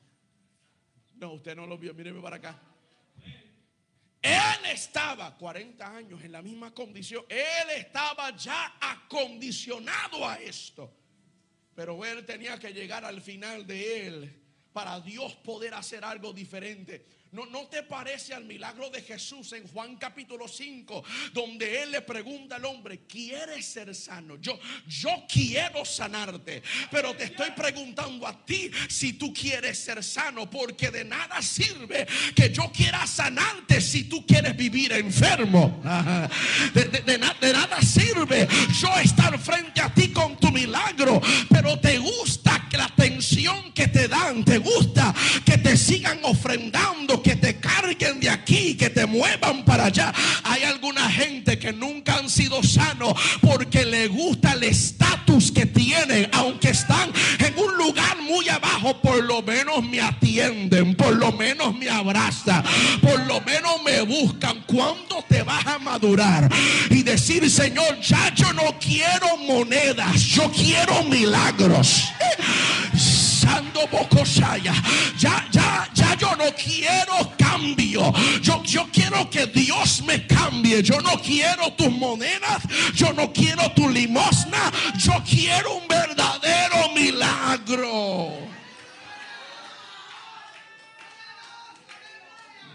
[1.16, 2.62] No, usted no lo vio, míreme para acá.
[4.22, 7.26] Él estaba 40 años en la misma condición.
[7.28, 10.96] Él estaba ya acondicionado a esto.
[11.74, 17.08] Pero él tenía que llegar al final de él para Dios poder hacer algo diferente.
[17.34, 22.02] ¿No, ¿No te parece al milagro de Jesús en Juan capítulo 5, donde él le
[22.02, 24.36] pregunta al hombre, ¿quieres ser sano?
[24.42, 30.50] Yo, yo quiero sanarte, pero te estoy preguntando a ti si tú quieres ser sano,
[30.50, 35.82] porque de nada sirve que yo quiera sanarte si tú quieres vivir enfermo.
[36.74, 37.18] De, de- de
[37.54, 38.48] nada sirve
[38.82, 42.88] yo estar frente a ti con tu milagro, pero te gusta que la
[43.76, 45.14] que te dan, te gusta
[45.46, 50.12] que te sigan ofrendando, que te carguen de aquí, que te muevan para allá.
[50.44, 56.30] Hay alguna gente que nunca han sido sanos porque le gusta el estatus que tienen,
[56.34, 61.78] aunque están en un lugar muy abajo, por lo menos me atienden, por lo menos
[61.78, 62.64] me abrazan,
[63.02, 64.64] por lo menos me buscan.
[64.66, 66.50] ¿Cuándo te vas a madurar
[66.90, 72.06] y decir, Señor, ya yo no quiero monedas, yo quiero milagros?
[73.42, 74.74] Sando Bocosaya.
[75.18, 78.14] Ya, ya, ya yo no quiero cambio.
[78.42, 80.84] Yo, yo quiero que Dios me cambie.
[80.84, 82.62] Yo no quiero tus monedas.
[82.94, 84.72] Yo no quiero tu limosna.
[84.98, 88.52] Yo quiero un verdadero milagro.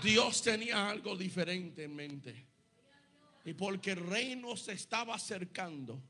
[0.03, 2.47] Dios tenía algo diferente en mente.
[3.45, 6.03] Y porque el reino se estaba acercando,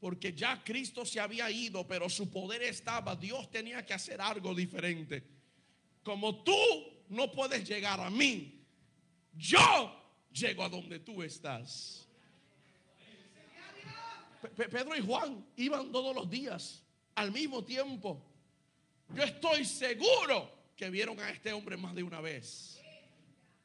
[0.00, 4.54] porque ya Cristo se había ido, pero su poder estaba, Dios tenía que hacer algo
[4.54, 5.24] diferente.
[6.02, 6.54] Como tú
[7.08, 8.62] no puedes llegar a mí,
[9.34, 12.06] yo llego a donde tú estás.
[14.42, 16.82] Pe- Pe- Pedro y Juan iban todos los días
[17.14, 18.22] al mismo tiempo.
[19.14, 22.80] Yo estoy seguro que vieron a este hombre más de una vez.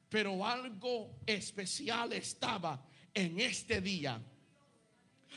[0.09, 4.21] Pero algo especial estaba en este día.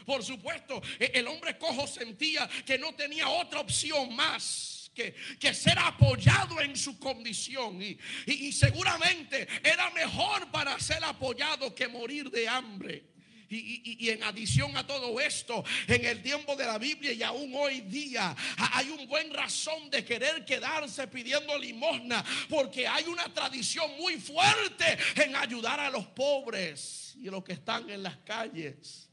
[0.04, 5.52] Por supuesto, e- el hombre cojo sentía que no tenía otra opción más que, que
[5.54, 7.82] ser apoyado en su condición.
[7.82, 13.04] Y, y- seguramente era mejor para ser apoyado que morir de hambre.
[13.48, 17.52] Y, y- en adición a todo esto, en el tiempo de la Biblia y aún
[17.54, 23.32] hoy día, ha- hay un buen razón de querer quedarse pidiendo limosna, porque hay una
[23.32, 29.08] tradición muy fuerte en ayudar a los pobres y los que están en las calles.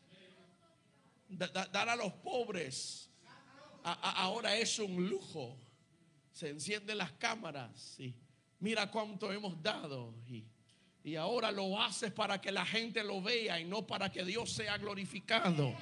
[1.31, 3.09] Da- da- dar a los pobres
[3.83, 5.57] ahora es un lujo.
[6.33, 8.13] Se encienden las cámaras y
[8.59, 10.13] mira cuánto hemos dado.
[10.27, 10.45] Y,
[11.03, 14.51] y ahora lo haces para que la gente lo vea y no para que Dios
[14.51, 15.73] sea glorificado.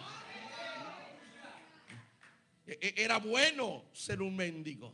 [2.67, 4.93] E- e- Era bueno ser un mendigo,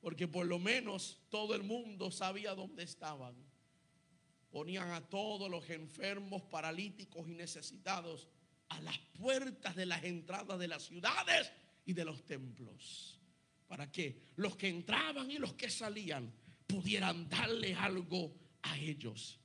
[0.00, 3.34] porque por lo menos todo el mundo sabía dónde estaban.
[4.50, 8.28] Ponían a todos los enfermos, paralíticos y necesitados
[8.68, 11.52] a las puertas de las entradas de las ciudades
[11.86, 13.18] y de los templos.
[13.66, 16.32] Para que los que entraban y los que salían
[16.66, 19.38] pudieran darle algo a ellos.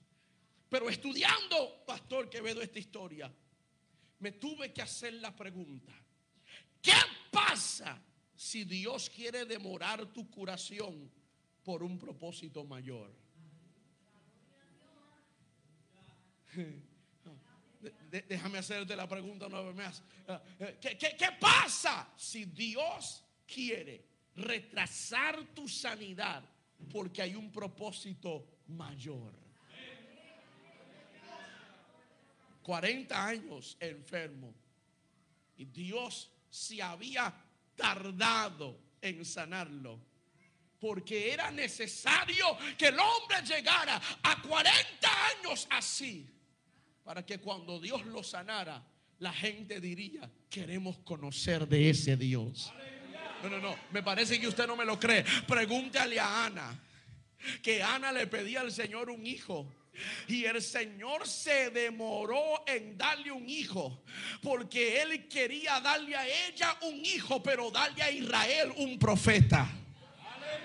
[0.70, 3.32] Pero estudiando, Pastor Quevedo, esta historia,
[4.20, 5.94] me tuve que hacer la pregunta.
[6.82, 6.96] ¿Qué
[7.32, 8.02] pasa
[8.36, 11.12] si Dios quiere demorar tu curación
[11.64, 13.14] por un propósito mayor?
[18.10, 20.04] Déjame hacerte la pregunta una.
[20.28, 26.44] Ah, eh, ¿Qué, qué- qué pasa si Dios quiere retrasar tu sanidad
[26.92, 29.34] porque hay un propósito mayor?
[32.64, 34.54] 40 años enfermo
[35.58, 37.34] y Dios se había
[37.76, 40.00] tardado en sanarlo.
[40.80, 46.30] Porque era necesario que el hombre llegara a 40 años así
[47.04, 48.84] para que cuando Dios lo sanara,
[49.20, 52.72] la gente diría, queremos conocer de ese Dios.
[53.42, 55.26] No, no, no, me parece que usted no me lo cree.
[55.48, 56.80] Pregúntale a Ana,
[57.62, 59.68] que Ana le pedía al Señor un hijo.
[60.28, 64.04] Y el Señor se demoró en darle un hijo,
[64.42, 69.70] porque Él quería darle a ella un hijo, pero darle a Israel un profeta.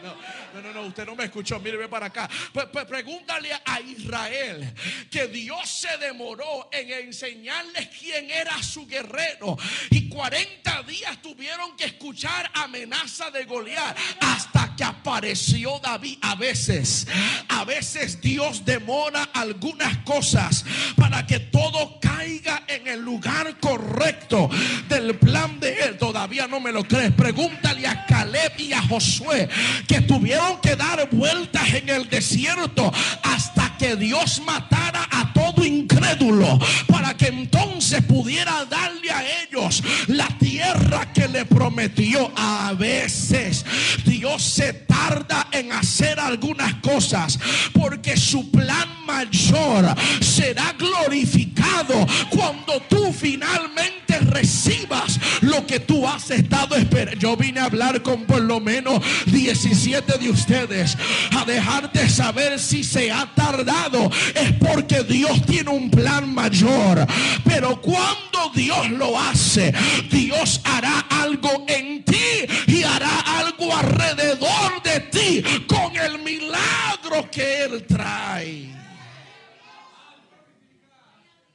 [0.02, 1.58] No, no, no, usted no me escuchó.
[1.60, 2.28] Míreme para acá.
[2.52, 4.72] Pues, pues, pregúntale a Israel
[5.10, 9.56] que Dios se demoró en enseñarles quién era su guerrero.
[9.90, 16.18] Y 40 días tuvieron que escuchar amenaza de Goliat hasta que apareció David.
[16.22, 17.06] A veces,
[17.48, 20.64] a veces Dios demora algunas cosas
[20.96, 24.48] para que todo caiga en el lugar correcto
[24.88, 25.98] del plan de Él.
[25.98, 27.12] Todavía no me lo crees.
[27.12, 29.48] Pregúntale a Caleb y a Josué
[29.88, 35.32] que tuvieron que dar vueltas en el desierto hasta que Dios matara a
[35.64, 42.30] incrédulo para que entonces pudiera darle a ellos la tierra que le prometió.
[42.36, 43.64] A veces
[44.04, 47.38] Dios se tarda en hacer algunas cosas
[47.72, 56.76] porque su plan mayor será glorificado cuando tú finalmente recibas lo que tú has estado
[56.76, 57.18] esperando.
[57.18, 60.96] Yo vine a hablar con por lo menos 17 de ustedes
[61.36, 67.06] a dejarte saber si se ha tardado es porque Dios tiene un plan mayor.
[67.44, 69.72] Pero cuando Dios lo hace,
[70.10, 77.64] Dios hará algo en ti y hará algo alrededor de ti con el milagro que
[77.64, 78.68] Él trae.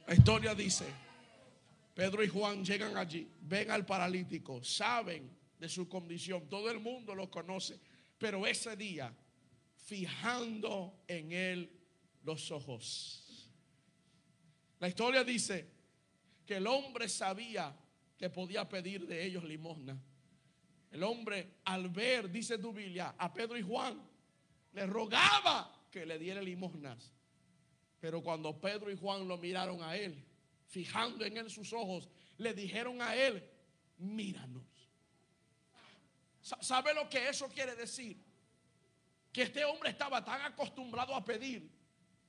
[0.06, 0.84] La historia dice,
[1.94, 7.14] Pedro y Juan llegan allí, ven al paralítico, saben de su condición, todo el mundo
[7.14, 7.80] lo conoce,
[8.18, 9.14] pero ese día,
[9.86, 11.70] fijando en él
[12.22, 13.23] los ojos.
[14.84, 15.66] La historia dice
[16.44, 17.74] que el hombre sabía
[18.18, 19.98] que podía pedir de ellos limosna.
[20.90, 23.98] El hombre al ver, dice tu Biblia, a Pedro y Juan,
[24.74, 27.14] le rogaba que le diera limosnas.
[27.98, 30.22] Pero cuando Pedro y Juan lo miraron a él,
[30.66, 33.42] fijando en él sus ojos, le dijeron a él,
[33.96, 34.66] míranos.
[36.42, 38.22] ¿Sabe lo que eso quiere decir?
[39.32, 41.72] Que este hombre estaba tan acostumbrado a pedir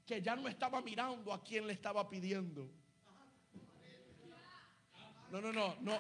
[0.05, 2.69] que ya no estaba mirando a quien le estaba pidiendo.
[5.31, 5.99] No, no, no, no.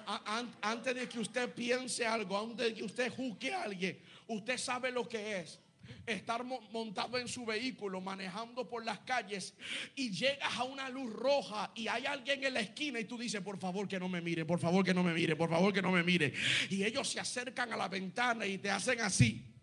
[0.61, 4.91] Antes de que usted piense algo, antes de que usted juzgue a alguien, usted sabe
[4.91, 5.59] lo que es
[6.05, 9.55] estar montado en su vehículo, manejando por las calles
[9.95, 13.41] y llegas a una luz roja y hay alguien en la esquina y tú dices,
[13.41, 15.81] por favor que no me mire, por favor que no me mire, por favor que
[15.81, 16.33] no me mire.
[16.69, 19.54] Y ellos se acercan a la ventana y te hacen así.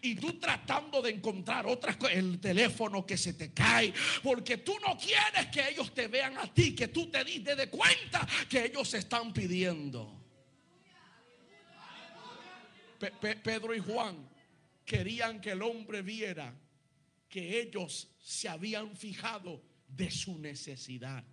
[0.00, 4.74] Y tú tratando de encontrar otras cosas, el teléfono que se te cae, porque tú
[4.86, 8.66] no quieres que ellos te vean a ti, que tú te des de cuenta que
[8.66, 10.20] ellos están pidiendo.
[13.42, 14.28] Pedro y Juan
[14.84, 16.54] querían que el hombre viera
[17.28, 21.24] que ellos se habían fijado de su necesidad.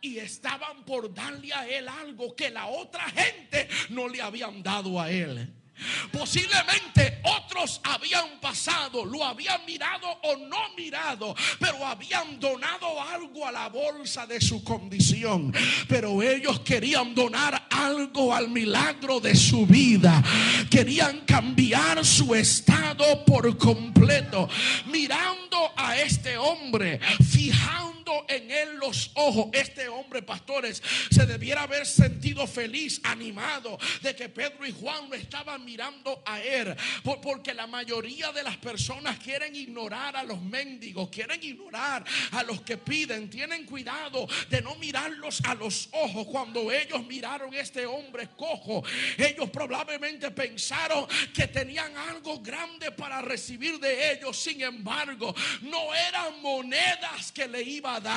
[0.00, 5.00] Y estaban por darle a él algo que la otra gente no le habían dado
[5.00, 5.61] a él.
[6.10, 13.52] Posiblemente otros habían pasado, lo habían mirado o no mirado, pero habían donado algo a
[13.52, 15.52] la bolsa de su condición.
[15.88, 20.22] Pero ellos querían donar algo al milagro de su vida.
[20.70, 24.48] Querían cambiar su estado por completo.
[24.86, 27.91] Mirando a este hombre, fijando
[28.28, 29.48] en él los ojos.
[29.52, 35.14] Este hombre, pastores, se debiera haber sentido feliz, animado de que Pedro y Juan lo
[35.14, 36.74] estaban mirando a él.
[37.22, 42.62] Porque la mayoría de las personas quieren ignorar a los mendigos, quieren ignorar a los
[42.62, 43.30] que piden.
[43.30, 46.26] Tienen cuidado de no mirarlos a los ojos.
[46.26, 48.82] Cuando ellos miraron a este hombre cojo,
[49.16, 54.36] ellos probablemente pensaron que tenían algo grande para recibir de ellos.
[54.38, 58.11] Sin embargo, no eran monedas que le iba a dar.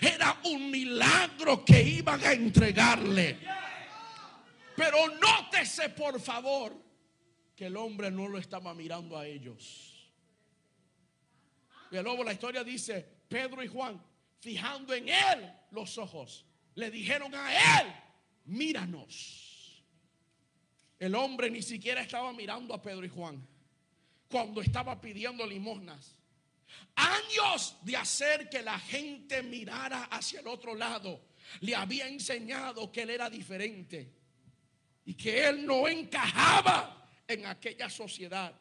[0.00, 3.38] Era un milagro que iban a entregarle.
[4.76, 6.76] Pero nótese por favor
[7.54, 9.94] que el hombre no lo estaba mirando a ellos.
[11.90, 14.00] Y luego la historia dice, Pedro y Juan,
[14.40, 17.92] fijando en él los ojos, le dijeron a él,
[18.44, 19.82] míranos.
[20.98, 23.46] El hombre ni siquiera estaba mirando a Pedro y Juan
[24.28, 26.17] cuando estaba pidiendo limosnas
[26.96, 31.28] años de hacer que la gente mirara hacia el otro lado,
[31.60, 34.12] le había enseñado que él era diferente
[35.04, 38.52] y que él no encajaba en aquella sociedad.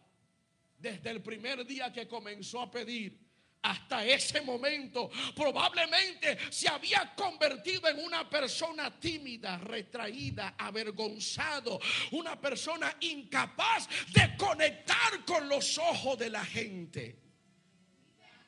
[0.78, 3.28] Desde el primer día que comenzó a pedir
[3.64, 11.80] hasta ese momento probablemente se había convertido en una persona tímida, retraída, avergonzado,
[12.12, 17.27] una persona incapaz de conectar con los ojos de la gente.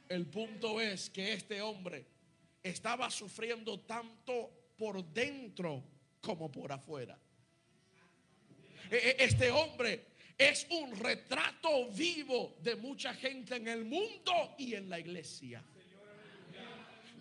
[0.10, 2.04] El punto es que este hombre
[2.64, 5.84] estaba sufriendo tanto por dentro
[6.20, 7.18] como por afuera.
[8.90, 14.74] E, e, este hombre es un retrato vivo de mucha gente en el mundo y
[14.74, 15.64] en la iglesia.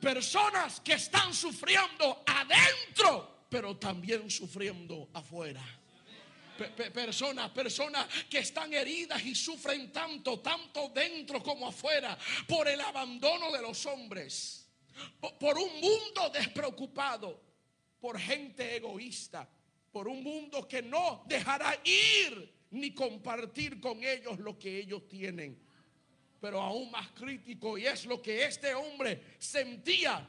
[0.00, 5.77] Personas que están sufriendo adentro, pero también sufriendo afuera.
[6.92, 13.52] Personas, personas que están heridas y sufren tanto, tanto dentro como afuera, por el abandono
[13.52, 14.68] de los hombres,
[15.38, 17.40] por un mundo despreocupado,
[18.00, 19.48] por gente egoísta,
[19.92, 25.58] por un mundo que no dejará ir ni compartir con ellos lo que ellos tienen.
[26.40, 30.28] Pero aún más crítico, y es lo que este hombre sentía,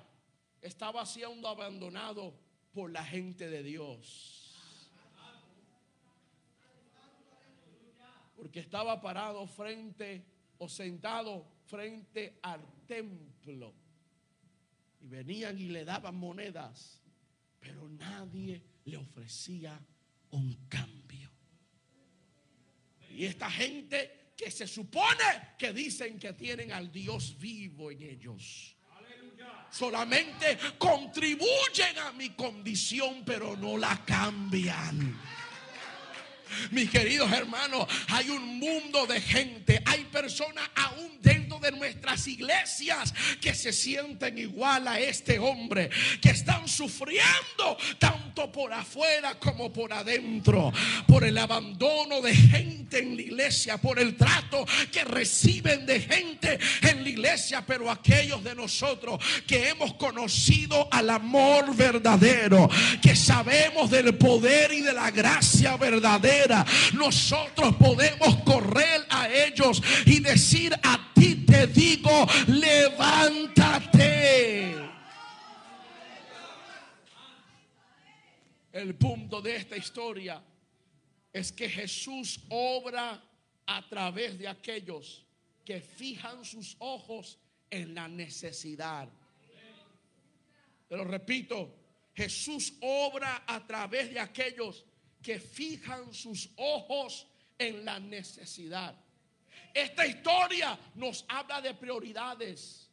[0.62, 2.34] estaba siendo abandonado
[2.72, 4.39] por la gente de Dios.
[8.40, 10.24] Porque estaba parado frente
[10.60, 13.74] o sentado frente al templo.
[15.02, 17.02] Y venían y le daban monedas,
[17.60, 19.78] pero nadie le ofrecía
[20.32, 21.30] un cambio.
[23.12, 28.74] Y esta gente que se supone que dicen que tienen al Dios vivo en ellos.
[29.70, 35.20] Solamente contribuyen a mi condición, pero no la cambian.
[36.72, 43.14] Mis queridos hermanos, hay un mundo de gente, hay personas aún dentro de nuestras iglesias
[43.42, 45.90] que se sienten igual a este hombre,
[46.22, 47.78] que están sufriendo
[48.30, 50.72] tanto por afuera como por adentro,
[51.08, 56.60] por el abandono de gente en la iglesia, por el trato que reciben de gente
[56.82, 62.70] en la iglesia, pero aquellos de nosotros que hemos conocido al amor verdadero,
[63.02, 66.64] que sabemos del poder y de la gracia verdadera,
[66.94, 74.10] nosotros podemos correr a ellos y decir a ti te digo, levántate.
[78.80, 80.42] El punto de esta historia
[81.34, 83.22] es que Jesús obra
[83.66, 85.26] a través de aquellos
[85.66, 87.38] que fijan sus ojos
[87.70, 89.10] en la necesidad.
[90.88, 91.76] Pero repito,
[92.14, 94.86] Jesús obra a través de aquellos
[95.22, 97.28] que fijan sus ojos
[97.58, 98.96] en la necesidad.
[99.74, 102.90] Esta historia nos habla de prioridades.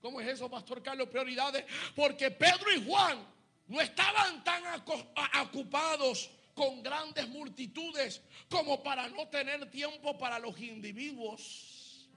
[0.00, 1.08] ¿Cómo es eso, Pastor Carlos?
[1.08, 1.64] Prioridades.
[1.94, 3.37] Porque Pedro y Juan
[3.68, 4.62] no estaban tan
[5.42, 12.08] ocupados con grandes multitudes como para no tener tiempo para los individuos.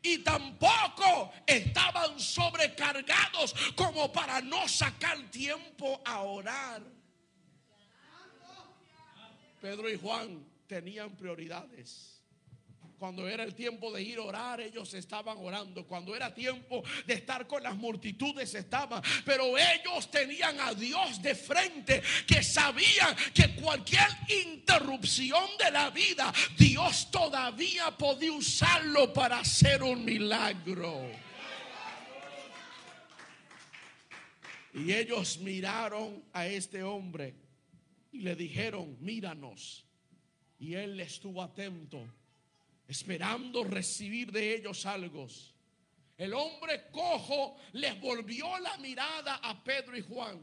[0.00, 6.82] Y tampoco estaban sobrecargados como para no sacar tiempo a orar.
[9.60, 12.17] Pedro y Juan tenían prioridades.
[12.98, 15.86] Cuando era el tiempo de ir a orar, ellos estaban orando.
[15.86, 19.00] Cuando era tiempo de estar con las multitudes, estaban.
[19.24, 24.08] Pero ellos tenían a Dios de frente, que sabían que cualquier
[24.44, 31.08] interrupción de la vida, Dios todavía podía usarlo para hacer un milagro.
[34.74, 37.34] Y ellos miraron a este hombre
[38.10, 39.84] y le dijeron, míranos.
[40.58, 42.04] Y él estuvo atento,
[42.88, 45.28] esperando recibir de ellos algo.
[46.16, 50.40] El hombre cojo les volvió la mirada a Pedro y Juan.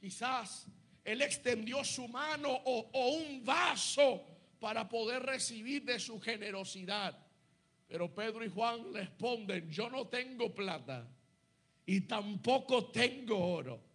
[0.00, 0.66] Quizás
[1.04, 4.24] él extendió su mano o, un vaso
[4.58, 7.18] para poder recibir de su generosidad.
[7.86, 11.06] Pero Pedro y Juan responden, yo no tengo plata
[11.84, 13.94] y tampoco tengo oro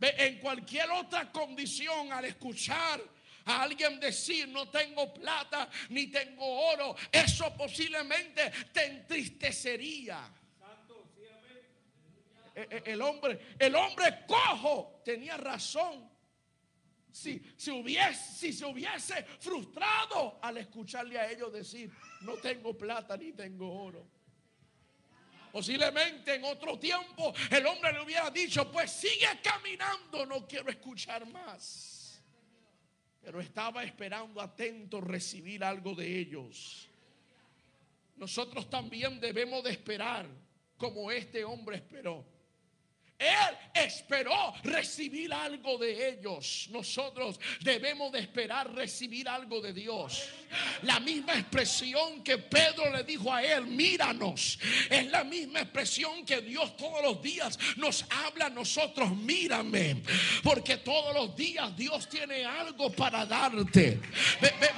[0.00, 3.00] en cualquier otra condición al escuchar
[3.46, 10.32] a alguien decir no tengo plata ni tengo oro, eso posiblemente te entristecería.
[12.54, 16.08] E, e, el hombre, el hombre cojo tenía razón.
[17.10, 21.90] Si, si, hubiese, si se hubiese frustrado al escucharle a ellos decir,
[22.22, 24.04] no tengo plata ni tengo oro.
[25.52, 31.24] Posiblemente en otro tiempo el hombre le hubiera dicho, pues sigue caminando, no quiero escuchar
[31.26, 31.93] más.
[33.24, 36.88] Pero estaba esperando atento recibir algo de ellos.
[38.16, 40.26] Nosotros también debemos de esperar
[40.76, 42.24] como este hombre esperó.
[43.24, 46.68] Él esperó recibir algo de ellos.
[46.70, 50.28] Nosotros debemos de esperar recibir algo de Dios.
[50.82, 54.58] La misma expresión que Pedro le dijo a él, míranos.
[54.88, 60.02] Es la misma expresión que Dios todos los días nos habla a nosotros, mírame.
[60.42, 64.00] Porque todos los días Dios tiene algo para darte.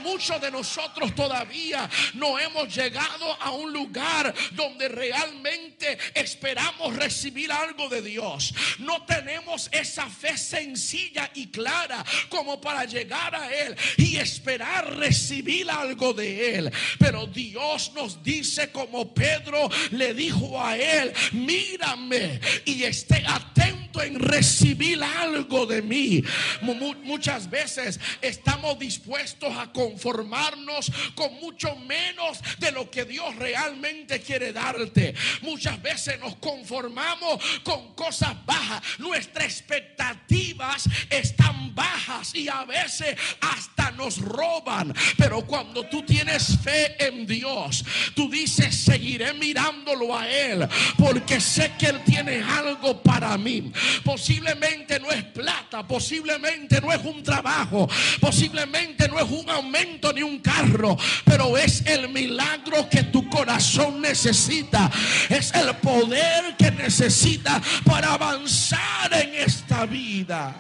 [0.03, 7.89] muchos de nosotros todavía no hemos llegado a un lugar donde realmente esperamos recibir algo
[7.89, 8.36] de Dios.
[8.79, 15.71] No tenemos esa fe sencilla y clara como para llegar a Él y esperar recibir
[15.71, 16.73] algo de Él.
[16.99, 24.19] Pero Dios nos dice como Pedro le dijo a Él, mírame y esté atento en
[24.19, 26.23] recibir algo de mí.
[26.61, 34.53] Muchas veces estamos dispuestos a conformarnos con mucho menos de lo que Dios realmente quiere
[34.53, 35.15] darte.
[35.43, 38.83] Muchas veces nos conformamos con cosas bajas.
[38.99, 44.95] Nuestras expectativas están bajas y a veces hasta nos roban.
[45.17, 47.85] Pero cuando tú tienes fe en Dios,
[48.15, 50.67] tú dices, seguiré mirándolo a Él
[50.99, 53.73] porque sé que Él tiene algo para mí.
[54.05, 57.89] Posiblemente no es plata, posiblemente no es un trabajo,
[58.21, 64.01] posiblemente no es un aumento ni un carro, pero es el milagro que tu corazón
[64.01, 64.91] necesita.
[65.29, 70.55] Es el poder que necesita para avanzar en esta vida.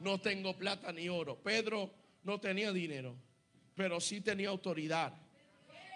[0.00, 1.36] No tengo plata ni oro.
[1.36, 1.92] Pedro
[2.24, 3.16] no tenía dinero,
[3.74, 5.12] pero sí tenía autoridad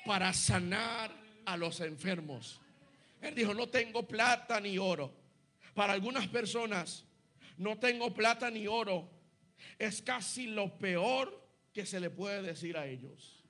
[0.05, 1.11] para sanar
[1.47, 2.61] a los enfermos.
[3.25, 5.15] Él dijo, no tengo plata ni oro.
[5.75, 7.05] Para algunas personas,
[7.57, 9.11] no tengo plata ni oro.
[9.79, 13.43] Es casi lo peor que se le puede decir a ellos.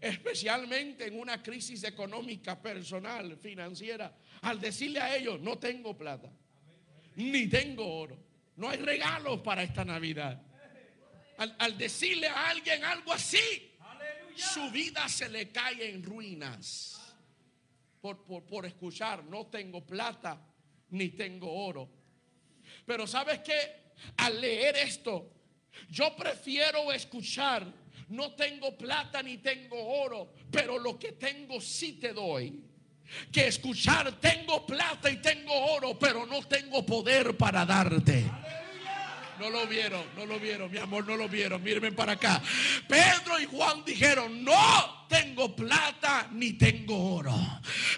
[0.00, 4.16] Especialmente en una crisis económica, personal, financiera.
[4.42, 6.30] Al decirle a ellos, no tengo plata,
[7.16, 8.16] ni tengo oro.
[8.56, 10.40] No hay regalos para esta Navidad.
[11.38, 13.72] Al, decirle a alguien algo así,
[14.34, 16.97] su vida se le cae en ruinas.
[18.00, 20.40] Por, por, escuchar, no tengo plata
[20.90, 21.88] ni tengo oro.
[22.86, 25.32] Pero sabes que al leer esto,
[25.90, 27.66] yo prefiero escuchar,
[28.08, 32.64] no tengo plata ni tengo oro, pero lo que tengo sí te doy.
[33.32, 38.30] Que escuchar, tengo plata y tengo oro, pero no tengo poder para darte.
[39.38, 41.62] No lo vieron, no lo vieron, mi amor, no lo vieron.
[41.62, 42.42] Mírenme para acá.
[42.88, 47.34] Pedro y Juan dijeron, no tengo plata ni tengo oro,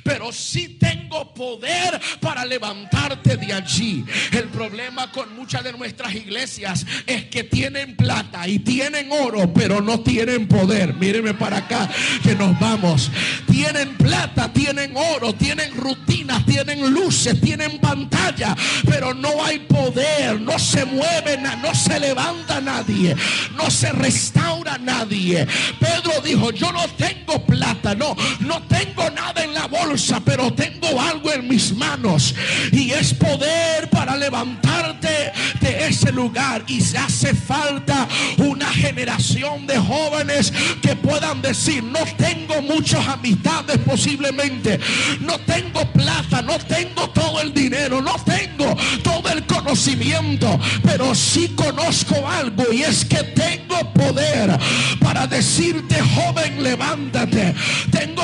[0.03, 4.05] pero sí tengo poder para levantarte de allí.
[4.33, 9.81] El problema con muchas de nuestras iglesias es que tienen plata y tienen oro, pero
[9.81, 10.95] no tienen poder.
[10.95, 11.91] Mírenme para acá
[12.23, 13.11] que nos vamos.
[13.51, 18.57] Tienen plata, tienen oro, tienen rutinas, tienen luces, tienen pantalla,
[18.87, 23.17] pero no hay poder, no se mueve, no se levanta nadie,
[23.57, 25.47] no se restaura nadie.
[25.79, 31.01] Pedro dijo, yo no tengo plata, no, no tengo nada en la bolsa, pero tengo
[31.01, 32.35] algo en mis manos
[32.73, 36.63] y es poder para levantarte de ese lugar.
[36.67, 43.79] Y se hace falta una generación de jóvenes que puedan decir, no tengo muchas amistades
[43.79, 44.79] posiblemente,
[45.21, 51.49] no tengo plata, no tengo todo el dinero, no tengo todo el conocimiento, pero sí
[51.57, 54.59] conozco algo y es que tengo poder
[55.01, 57.55] para decirte, joven, levántate
[57.91, 58.23] tengo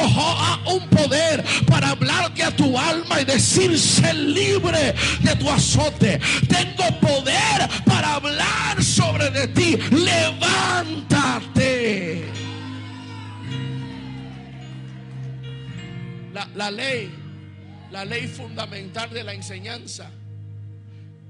[0.67, 6.21] un poder para hablarte a tu alma y decirse libre de tu azote.
[6.49, 9.77] Tengo poder para hablar sobre de ti.
[9.91, 11.47] Levántate.
[16.33, 17.11] La, la ley,
[17.91, 20.11] la ley fundamental de la enseñanza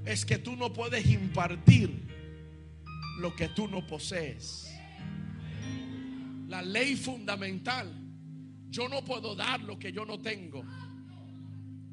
[0.05, 2.07] es que tú no puedes impartir
[3.19, 4.66] lo que tú no posees
[6.47, 7.91] la ley fundamental.
[8.69, 10.63] Yo no puedo dar lo que yo no tengo.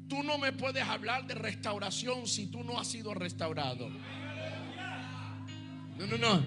[0.07, 3.89] Tú no me puedes hablar de restauración si tú no has sido restaurado.
[5.97, 6.45] No, no, no.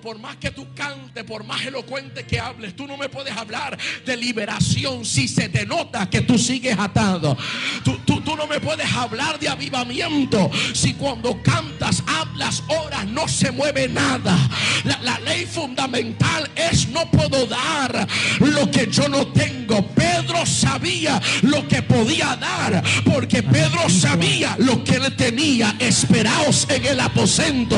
[0.00, 3.78] Por, más que tú cantes, por más elocuente que hables, tú no me puedes hablar
[4.04, 7.36] de liberación si se te nota que tú sigues atado.
[7.84, 13.52] Tú, tú, no me puedes hablar de avivamiento si cuando cantas, hablas, oras, no se
[13.52, 14.36] mueve nada.
[14.84, 18.08] La, la ley fundamental es no puedo dar
[18.40, 19.86] lo que yo no tengo.
[19.88, 25.76] Pedro sabía lo que podía dar porque Pedro sabía lo que él tenía.
[25.78, 27.76] Esperaos en el aposento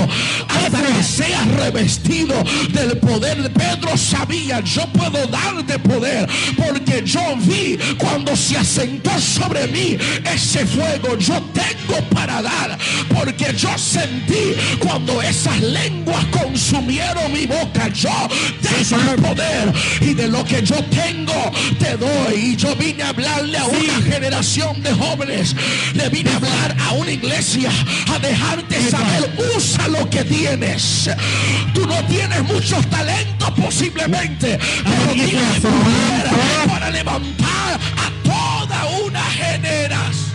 [1.03, 2.35] seas revestido
[2.73, 3.53] del poder.
[3.53, 9.97] Pedro sabía, yo puedo darte poder porque yo vi cuando se asentó sobre mí
[10.33, 11.17] ese fuego.
[11.19, 12.79] Yo tengo para dar
[13.15, 17.89] porque yo sentí cuando esas lenguas consumieron mi boca.
[17.89, 18.29] Yo
[18.63, 22.35] tengo el poder y de lo que yo tengo te doy.
[22.35, 25.55] Y yo vine a hablarle a una generación de jóvenes.
[25.95, 27.71] Le vine a hablar a una iglesia
[28.13, 30.84] a dejarte saber, usa lo que tienes.
[31.75, 40.35] Tú no tienes muchos talentos posiblemente, pero tienes poder para levantar a toda una generación.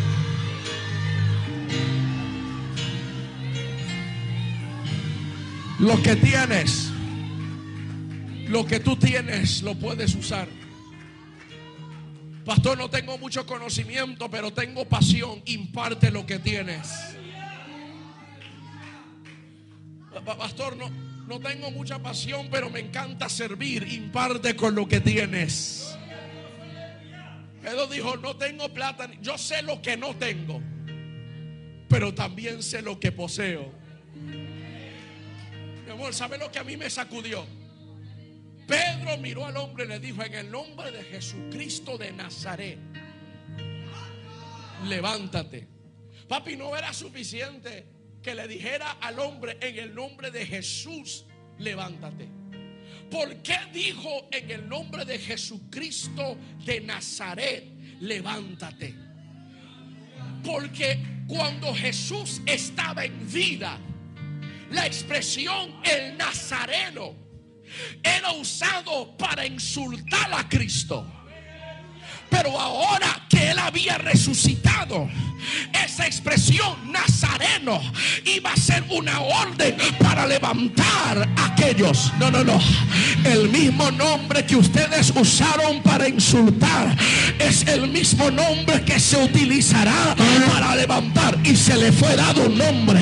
[5.80, 6.92] Lo que tienes,
[8.48, 10.48] lo que tú tienes, lo puedes usar.
[12.46, 15.42] Pastor, no tengo mucho conocimiento, pero tengo pasión.
[15.46, 16.90] Imparte lo que tienes.
[20.12, 20.90] Pastor, no,
[21.28, 23.88] no tengo mucha pasión, pero me encanta servir.
[23.94, 25.96] Imparte con lo que tienes.
[27.62, 29.10] Pedro dijo, no tengo plata.
[29.22, 30.62] Yo sé lo que no tengo,
[31.88, 33.72] pero también sé lo que poseo.
[35.86, 37.46] Mi amor, ¿sabe lo que a mí me sacudió?
[38.66, 42.80] Pedro miró al hombre y le dijo, en el nombre de Jesucristo de Nazaret,
[44.88, 45.68] levántate.
[46.28, 51.26] Papi, no era suficiente que le dijera al hombre en el nombre de Jesús,
[51.58, 52.28] levántate.
[53.10, 57.66] ¿Por qué dijo en el nombre de Jesucristo de Nazaret,
[58.02, 58.94] levántate?
[60.44, 63.80] Porque cuando Jesús estaba en vida,
[64.72, 67.16] la expresión el nazareno
[68.04, 71.19] era usado para insultar a Cristo.
[72.30, 75.08] Pero ahora que él había resucitado,
[75.86, 77.82] esa expresión nazareno
[78.26, 82.12] iba a ser una orden para levantar a aquellos.
[82.20, 82.60] No, no, no.
[83.24, 86.96] El mismo nombre que ustedes usaron para insultar
[87.40, 90.16] es el mismo nombre que se utilizará
[90.52, 91.38] para levantar.
[91.44, 93.00] Y se le fue dado un nombre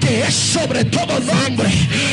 [0.00, 1.68] que es sobre todo nombre.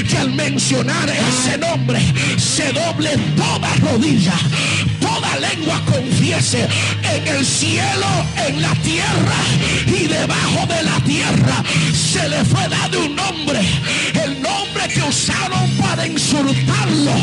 [0.09, 1.99] Que al mencionar ese nombre
[2.37, 4.33] se doble toda rodilla,
[5.41, 6.67] lengua confiese
[7.03, 8.07] en el cielo,
[8.47, 9.39] en la tierra
[9.87, 11.63] y debajo de la tierra.
[11.93, 13.59] Se le fue dado un nombre.
[14.23, 17.13] El nombre que usaron para insultarlo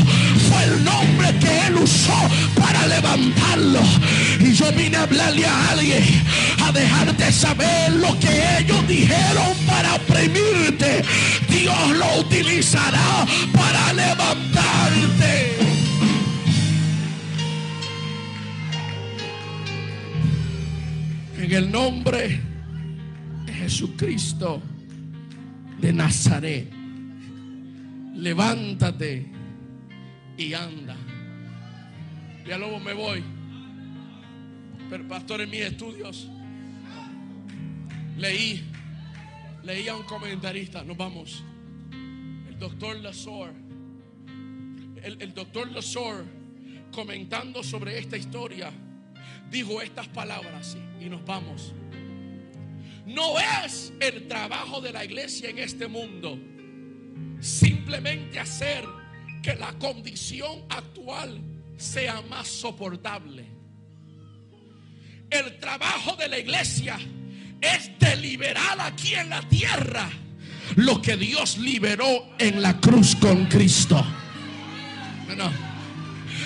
[0.48, 2.18] fue el nombre que él usó
[2.60, 3.80] para levantarlo.
[4.40, 6.04] Y yo vine a hablarle a alguien,
[6.66, 11.04] a dejarte saber lo que ellos dijeron para oprimirte.
[11.48, 15.67] Dios lo utilizará para levantarte.
[21.48, 22.42] En el nombre
[23.46, 24.60] de Jesucristo
[25.80, 26.70] de Nazaret,
[28.16, 29.26] levántate
[30.36, 30.94] y anda.
[32.46, 33.24] Ya luego me voy.
[34.90, 36.28] Pero pastor, en mis estudios
[38.18, 38.62] leí,
[39.64, 41.42] leí a un comentarista, nos vamos,
[42.46, 43.54] el doctor Lazor,
[45.02, 46.26] el, el doctor Lazor
[46.92, 48.70] comentando sobre esta historia
[49.50, 51.72] dijo estas palabras y nos vamos.
[53.06, 56.38] No es el trabajo de la iglesia en este mundo
[57.40, 58.84] simplemente hacer
[59.42, 61.40] que la condición actual
[61.76, 63.46] sea más soportable.
[65.30, 66.98] El trabajo de la iglesia
[67.60, 70.08] es deliberar aquí en la tierra
[70.76, 74.04] lo que Dios liberó en la cruz con Cristo.
[75.36, 75.67] No,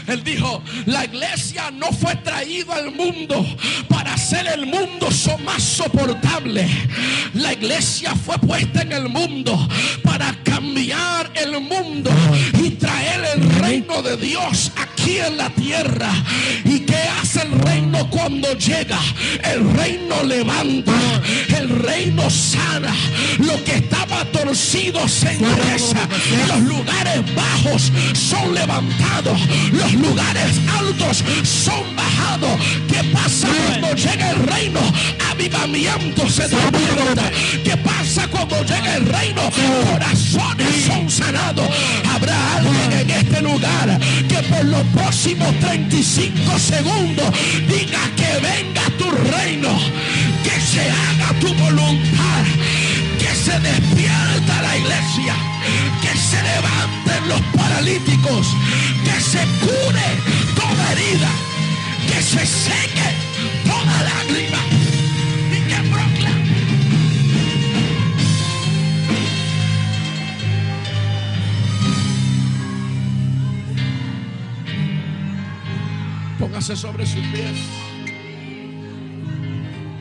[0.07, 3.45] él dijo, la iglesia no fue traída al mundo
[3.89, 5.09] para hacer el mundo
[5.45, 6.69] más soportable.
[7.35, 9.69] La iglesia fue puesta en el mundo
[10.03, 12.11] para cambiar el mundo
[13.83, 16.11] reino de Dios aquí en la tierra.
[16.65, 18.99] ¿Y qué hace el reino cuando llega?
[19.45, 20.93] El reino levanta,
[21.57, 22.95] el reino sana.
[23.39, 26.09] Lo que estaba torcido se endereza.
[26.49, 29.41] Los lugares bajos son levantados.
[29.73, 32.61] Los lugares altos son bajados.
[32.89, 34.81] ¿Qué pasa cuando llega el reino?
[35.33, 37.31] Avivamiento se despierta.
[37.65, 39.41] ¿Qué pasa cuando llega el reino?
[39.91, 41.67] Corazones son sanados.
[42.15, 47.31] Habrá alguien en este lugar que por los próximos 35 segundos
[47.67, 49.71] diga que venga tu reino,
[50.45, 52.45] que se haga tu voluntad,
[53.19, 55.35] que se despierta la iglesia,
[56.03, 58.49] que se levanten los paralíticos,
[59.03, 60.09] que se cure
[60.55, 61.31] toda herida,
[62.07, 63.09] que se seque
[63.65, 64.82] toda lágrima
[76.43, 77.57] Póngase sobre sus pies.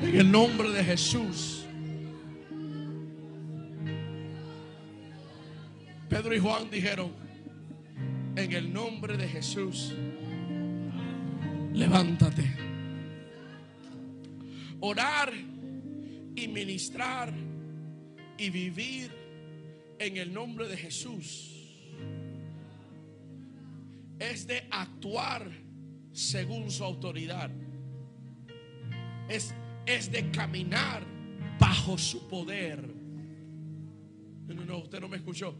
[0.02, 1.68] En el nombre de Jesús.
[6.10, 7.12] Pedro y Juan dijeron,
[8.36, 9.94] en el nombre de Jesús,
[11.74, 12.52] levántate.
[14.80, 15.32] Orar
[16.36, 17.32] y ministrar
[18.40, 19.12] y vivir
[20.00, 21.52] en el nombre de Jesús
[24.18, 25.71] es de actuar
[26.12, 27.50] según su autoridad.
[29.30, 29.54] Es,
[29.86, 31.04] es de caminar
[31.60, 32.94] bajo su poder.
[34.48, 35.56] No, no, usted no me escuchó.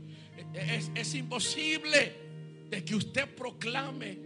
[0.54, 2.16] Es, es imposible
[2.70, 4.20] de que usted proclame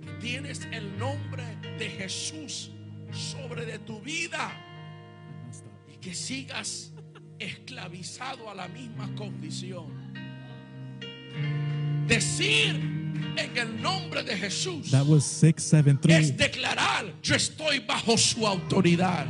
[0.00, 1.44] que tienes el nombre
[1.78, 2.70] de Jesús
[3.12, 4.52] sobre de tu vida
[5.92, 6.92] y que sigas
[7.38, 10.10] esclavizado a la misma condición.
[12.06, 12.99] Decir
[13.36, 16.36] en el nombre de Jesús That was es 673.
[16.36, 19.26] declarar, yo estoy bajo su autoridad.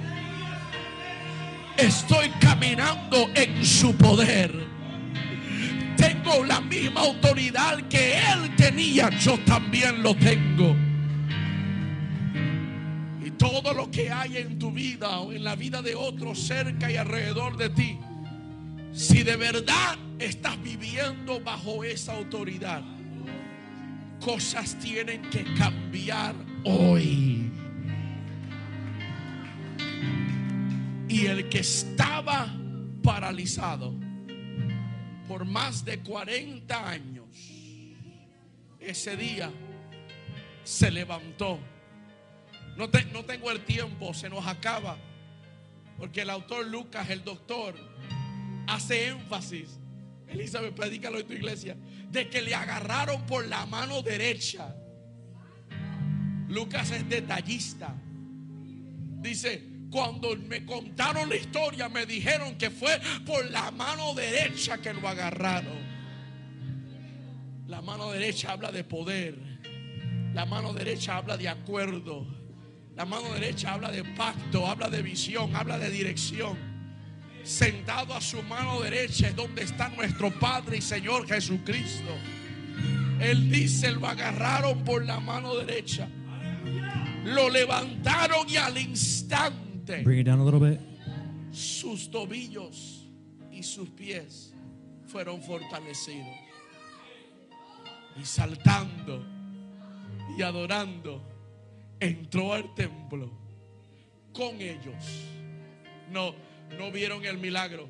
[1.77, 4.53] Estoy caminando en su poder.
[5.97, 10.77] Tengo la misma autoridad que él tenía, yo también lo tengo.
[13.25, 16.91] Y todo lo que hay en tu vida o en la vida de otros cerca
[16.91, 17.99] y alrededor de ti,
[18.93, 22.83] si de verdad estás viviendo bajo esa autoridad,
[24.21, 27.51] cosas tienen que cambiar hoy.
[31.09, 32.47] Y el que estaba
[33.03, 33.93] paralizado
[35.27, 37.27] por más de 40 años,
[38.79, 39.51] ese día
[40.63, 41.59] se levantó.
[42.77, 44.97] No, te- no tengo el tiempo, se nos acaba.
[45.99, 47.75] Porque el autor Lucas, el doctor,
[48.69, 49.80] hace énfasis.
[50.31, 51.77] Elizabeth, predícalo en tu iglesia.
[52.11, 54.75] De que le agarraron por la mano derecha.
[56.49, 57.95] Lucas es detallista.
[59.21, 64.93] Dice, cuando me contaron la historia, me dijeron que fue por la mano derecha que
[64.93, 65.79] lo agarraron.
[67.67, 69.37] La mano derecha habla de poder.
[70.35, 72.27] La mano derecha habla de acuerdo.
[72.97, 76.70] La mano derecha habla de pacto, habla de visión, habla de dirección.
[77.43, 82.13] Sentado a su mano derecha es donde está nuestro Padre y Señor Jesucristo.
[83.21, 86.09] Él dice, lo agarraron por la mano derecha.
[87.25, 90.81] Lo levantaron y al instante Bring it down a little bit.
[91.51, 93.07] sus tobillos
[93.51, 94.55] y sus pies
[95.07, 96.37] fueron fortalecidos.
[98.21, 99.25] Y saltando
[100.37, 101.23] y adorando,
[101.99, 103.31] entró al templo
[104.33, 105.05] con ellos.
[106.11, 106.35] No,
[106.77, 107.89] no vieron el milagro.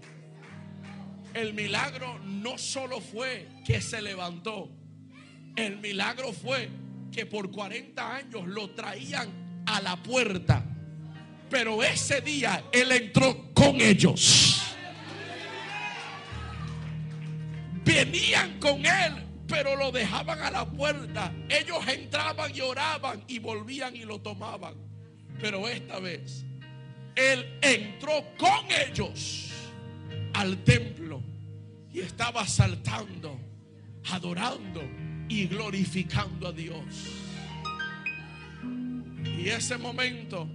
[1.34, 4.68] El milagro no solo fue que se levantó,
[5.56, 6.68] el milagro fue
[7.12, 10.64] que por 40 años lo traían a la puerta.
[11.48, 14.62] Pero ese día él entró con ellos.
[17.84, 21.32] Venían con él, pero lo dejaban a la puerta.
[21.48, 24.74] Ellos entraban y oraban y volvían y lo tomaban.
[25.40, 26.44] Pero esta vez
[27.20, 29.50] él entró con ellos
[30.32, 31.22] al templo
[31.92, 33.38] y estaba saltando,
[34.10, 34.82] adorando
[35.28, 36.84] y glorificando a Dios.
[39.24, 40.48] Y ese momento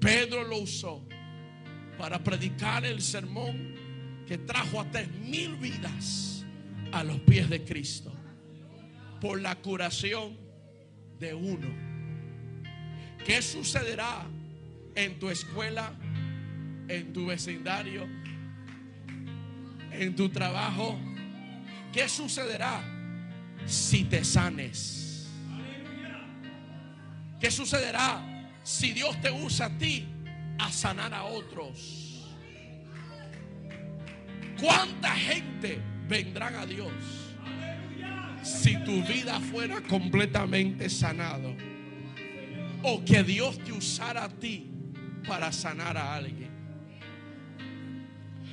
[0.00, 1.02] Pedro lo usó
[1.98, 3.74] para predicar el sermón
[4.26, 6.44] que trajo a tres mil vidas
[6.92, 8.12] a los pies de Cristo
[9.20, 10.36] por la curación
[11.18, 11.68] de uno.
[13.24, 14.26] ¿Qué sucederá
[14.94, 15.92] en tu escuela,
[16.88, 18.06] en tu vecindario,
[19.90, 20.98] en tu trabajo?
[21.92, 22.82] ¿Qué sucederá
[23.66, 25.28] si te sanes?
[27.40, 30.06] ¿Qué sucederá si Dios te usa a ti
[30.58, 32.34] a sanar a otros?
[34.60, 36.92] ¿Cuánta gente vendrán a Dios
[38.42, 41.54] si tu vida fuera completamente sanado?
[42.82, 44.73] O que Dios te usara a ti
[45.26, 46.50] para sanar a alguien.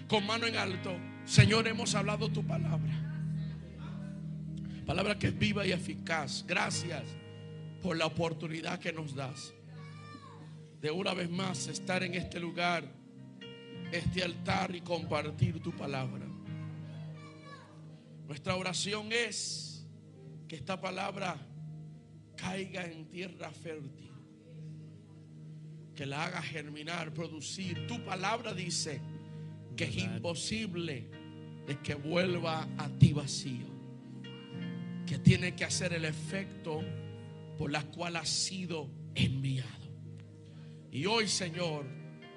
[0.08, 0.96] Con mano en alto,
[1.26, 2.92] Señor, hemos hablado tu palabra.
[4.86, 6.44] Palabra que es viva y eficaz.
[6.48, 7.04] Gracias
[7.82, 9.54] por la oportunidad que nos das
[10.82, 12.84] de una vez más estar en este lugar,
[13.92, 16.26] este altar y compartir tu palabra.
[18.28, 19.86] Nuestra oración es
[20.48, 21.38] que esta palabra
[22.36, 24.11] caiga en tierra fértil,
[25.96, 27.88] que la haga germinar, producir.
[27.88, 29.02] Tu palabra dice
[29.76, 31.10] que es imposible
[31.68, 33.68] de que vuelva a ti vacío,
[35.06, 36.82] que tiene que hacer el efecto
[37.58, 39.70] por la cual ha sido enviado.
[40.92, 41.86] Y hoy, Señor,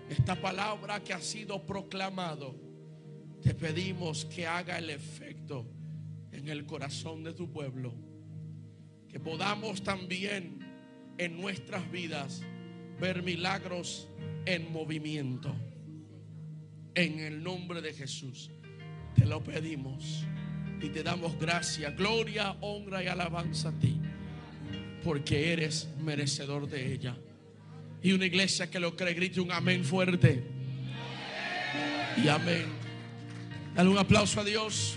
[0.09, 2.55] esta palabra que ha sido proclamado,
[3.43, 5.67] te pedimos que haga el efecto
[6.33, 7.95] en el corazón de tu pueblo.
[9.09, 10.59] Que podamos también
[11.19, 12.43] en nuestras vidas
[13.05, 14.09] ver milagros
[14.47, 15.55] en movimiento.
[16.95, 18.51] En el nombre de Jesús,
[19.15, 20.25] te lo pedimos
[20.81, 24.01] y te damos gracia, gloria, honra y alabanza a ti,
[25.05, 27.15] porque eres merecedor de ella.
[28.03, 30.43] Y una iglesia que lo cree, grite un amén fuerte.
[32.25, 32.65] Y amén.
[33.75, 34.97] Dale un aplauso a Dios.